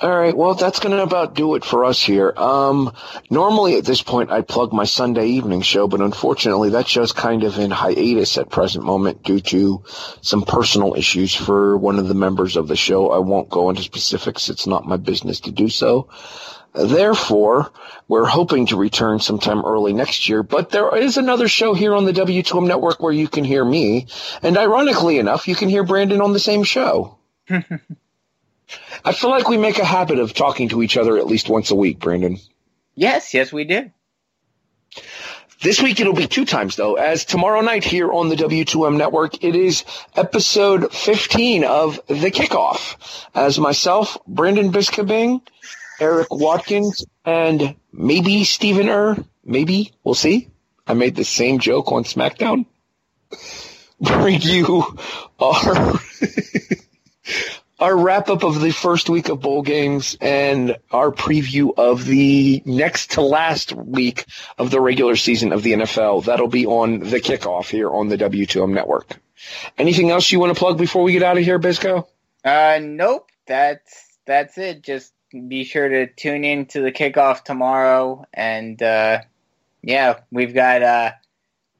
All 0.00 0.10
right, 0.10 0.36
well, 0.36 0.54
that's 0.54 0.80
going 0.80 0.96
to 0.96 1.02
about 1.04 1.34
do 1.34 1.54
it 1.54 1.64
for 1.64 1.84
us 1.84 2.02
here. 2.02 2.32
Um, 2.36 2.92
normally 3.30 3.78
at 3.78 3.84
this 3.84 4.02
point, 4.02 4.32
I'd 4.32 4.48
plug 4.48 4.72
my 4.72 4.84
Sunday 4.84 5.26
evening 5.28 5.62
show, 5.62 5.86
but 5.86 6.00
unfortunately, 6.00 6.70
that 6.70 6.88
show's 6.88 7.12
kind 7.12 7.44
of 7.44 7.58
in 7.58 7.70
hiatus 7.70 8.36
at 8.36 8.50
present 8.50 8.84
moment 8.84 9.22
due 9.22 9.38
to 9.40 9.84
some 10.20 10.42
personal 10.42 10.94
issues 10.94 11.32
for 11.32 11.76
one 11.76 12.00
of 12.00 12.08
the 12.08 12.14
members 12.14 12.56
of 12.56 12.66
the 12.66 12.74
show. 12.74 13.12
I 13.12 13.18
won't 13.18 13.48
go 13.48 13.70
into 13.70 13.82
specifics. 13.82 14.48
It's 14.48 14.66
not 14.66 14.84
my 14.84 14.96
business 14.96 15.38
to 15.40 15.52
do 15.52 15.68
so. 15.68 16.08
Therefore, 16.74 17.70
we're 18.08 18.26
hoping 18.26 18.66
to 18.66 18.76
return 18.76 19.20
sometime 19.20 19.64
early 19.64 19.92
next 19.92 20.28
year, 20.28 20.42
but 20.42 20.70
there 20.70 20.96
is 20.96 21.16
another 21.16 21.46
show 21.46 21.72
here 21.72 21.94
on 21.94 22.04
the 22.04 22.12
W2M 22.12 22.66
network 22.66 23.00
where 23.00 23.12
you 23.12 23.28
can 23.28 23.44
hear 23.44 23.64
me. 23.64 24.08
And 24.42 24.58
ironically 24.58 25.20
enough, 25.20 25.46
you 25.46 25.54
can 25.54 25.68
hear 25.68 25.84
Brandon 25.84 26.20
on 26.20 26.32
the 26.32 26.40
same 26.40 26.64
show. 26.64 27.16
I 29.04 29.12
feel 29.12 29.30
like 29.30 29.48
we 29.48 29.56
make 29.56 29.78
a 29.78 29.84
habit 29.84 30.18
of 30.18 30.34
talking 30.34 30.70
to 30.70 30.82
each 30.82 30.96
other 30.96 31.16
at 31.16 31.26
least 31.26 31.48
once 31.48 31.70
a 31.70 31.74
week, 31.74 31.98
Brandon. 31.98 32.38
Yes, 32.94 33.34
yes, 33.34 33.52
we 33.52 33.64
do. 33.64 33.90
This 35.62 35.80
week 35.80 35.98
it'll 35.98 36.12
be 36.14 36.26
two 36.26 36.44
times 36.44 36.76
though, 36.76 36.96
as 36.96 37.24
tomorrow 37.24 37.60
night 37.62 37.84
here 37.84 38.12
on 38.12 38.28
the 38.28 38.36
W2M 38.36 38.96
network, 38.96 39.42
it 39.42 39.56
is 39.56 39.84
episode 40.14 40.92
15 40.92 41.64
of 41.64 42.00
The 42.06 42.30
Kickoff. 42.30 42.96
As 43.34 43.58
myself, 43.58 44.18
Brandon 44.26 44.72
Biskabing, 44.72 45.40
Eric 46.00 46.28
Watkins, 46.30 47.06
and 47.24 47.76
maybe 47.92 48.44
Stephen 48.44 48.88
Err, 48.88 49.16
maybe, 49.44 49.92
we'll 50.02 50.14
see. 50.14 50.50
I 50.86 50.94
made 50.94 51.16
the 51.16 51.24
same 51.24 51.60
joke 51.60 51.92
on 51.92 52.04
SmackDown. 52.04 52.66
Bring 54.00 54.42
you 54.42 54.98
our 55.40 55.94
our 57.80 57.96
wrap 57.96 58.28
up 58.28 58.44
of 58.44 58.60
the 58.60 58.70
first 58.70 59.08
week 59.08 59.28
of 59.28 59.40
bowl 59.40 59.62
games 59.62 60.16
and 60.20 60.76
our 60.90 61.10
preview 61.10 61.72
of 61.76 62.04
the 62.04 62.62
next 62.64 63.12
to 63.12 63.20
last 63.20 63.72
week 63.72 64.26
of 64.58 64.70
the 64.70 64.80
regular 64.80 65.16
season 65.16 65.52
of 65.52 65.62
the 65.62 65.72
NFL. 65.72 66.24
That'll 66.24 66.48
be 66.48 66.66
on 66.66 67.00
the 67.00 67.20
kickoff 67.20 67.68
here 67.68 67.90
on 67.90 68.08
the 68.08 68.16
W2M 68.16 68.72
network. 68.72 69.18
Anything 69.76 70.10
else 70.10 70.30
you 70.30 70.38
want 70.40 70.54
to 70.54 70.58
plug 70.58 70.78
before 70.78 71.02
we 71.02 71.12
get 71.12 71.22
out 71.22 71.36
of 71.36 71.44
here, 71.44 71.58
Bisco? 71.58 72.08
Uh, 72.44 72.78
nope. 72.80 73.30
That's 73.46 74.18
that's 74.26 74.56
it. 74.58 74.82
Just 74.82 75.12
be 75.30 75.64
sure 75.64 75.88
to 75.88 76.06
tune 76.06 76.44
in 76.44 76.66
to 76.66 76.80
the 76.80 76.92
kickoff 76.92 77.42
tomorrow, 77.44 78.24
and 78.32 78.80
uh, 78.82 79.20
yeah, 79.82 80.20
we've 80.30 80.54
got 80.54 80.82
uh, 80.82 81.12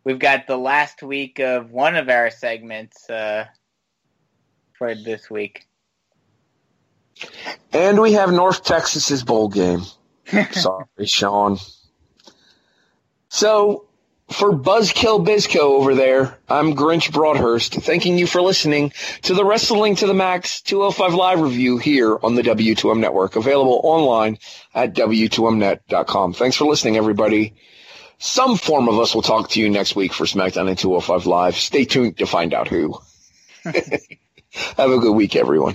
we've 0.02 0.18
got 0.18 0.46
the 0.46 0.58
last 0.58 1.02
week 1.02 1.40
of 1.40 1.70
one 1.70 1.96
of 1.96 2.08
our 2.08 2.30
segments 2.30 3.08
uh, 3.08 3.46
for 4.76 4.94
this 4.94 5.30
week. 5.30 5.66
And 7.72 8.00
we 8.00 8.12
have 8.12 8.32
North 8.32 8.64
Texas's 8.64 9.24
bowl 9.24 9.48
game. 9.48 9.82
Sorry, 10.52 11.06
Sean. 11.06 11.58
So, 13.28 13.86
for 14.30 14.52
Buzzkill 14.52 15.26
Bizco 15.26 15.60
over 15.60 15.94
there, 15.94 16.38
I'm 16.48 16.74
Grinch 16.74 17.12
Broadhurst, 17.12 17.74
thanking 17.74 18.16
you 18.16 18.26
for 18.26 18.40
listening 18.40 18.92
to 19.22 19.34
the 19.34 19.44
Wrestling 19.44 19.96
to 19.96 20.06
the 20.06 20.14
Max 20.14 20.60
205 20.62 21.14
Live 21.14 21.40
review 21.40 21.78
here 21.78 22.18
on 22.22 22.34
the 22.34 22.42
W2M 22.42 23.00
Network, 23.00 23.36
available 23.36 23.80
online 23.84 24.38
at 24.74 24.94
W2Mnet.com. 24.94 26.32
Thanks 26.32 26.56
for 26.56 26.64
listening, 26.64 26.96
everybody. 26.96 27.54
Some 28.18 28.56
form 28.56 28.88
of 28.88 28.98
us 28.98 29.14
will 29.14 29.22
talk 29.22 29.50
to 29.50 29.60
you 29.60 29.68
next 29.68 29.94
week 29.94 30.12
for 30.12 30.24
SmackDown 30.24 30.68
and 30.68 30.78
205 30.78 31.26
Live. 31.26 31.56
Stay 31.56 31.84
tuned 31.84 32.18
to 32.18 32.26
find 32.26 32.54
out 32.54 32.68
who. 32.68 32.98
Have 33.64 34.90
a 34.90 34.98
good 34.98 35.12
week, 35.12 35.36
everyone. 35.36 35.74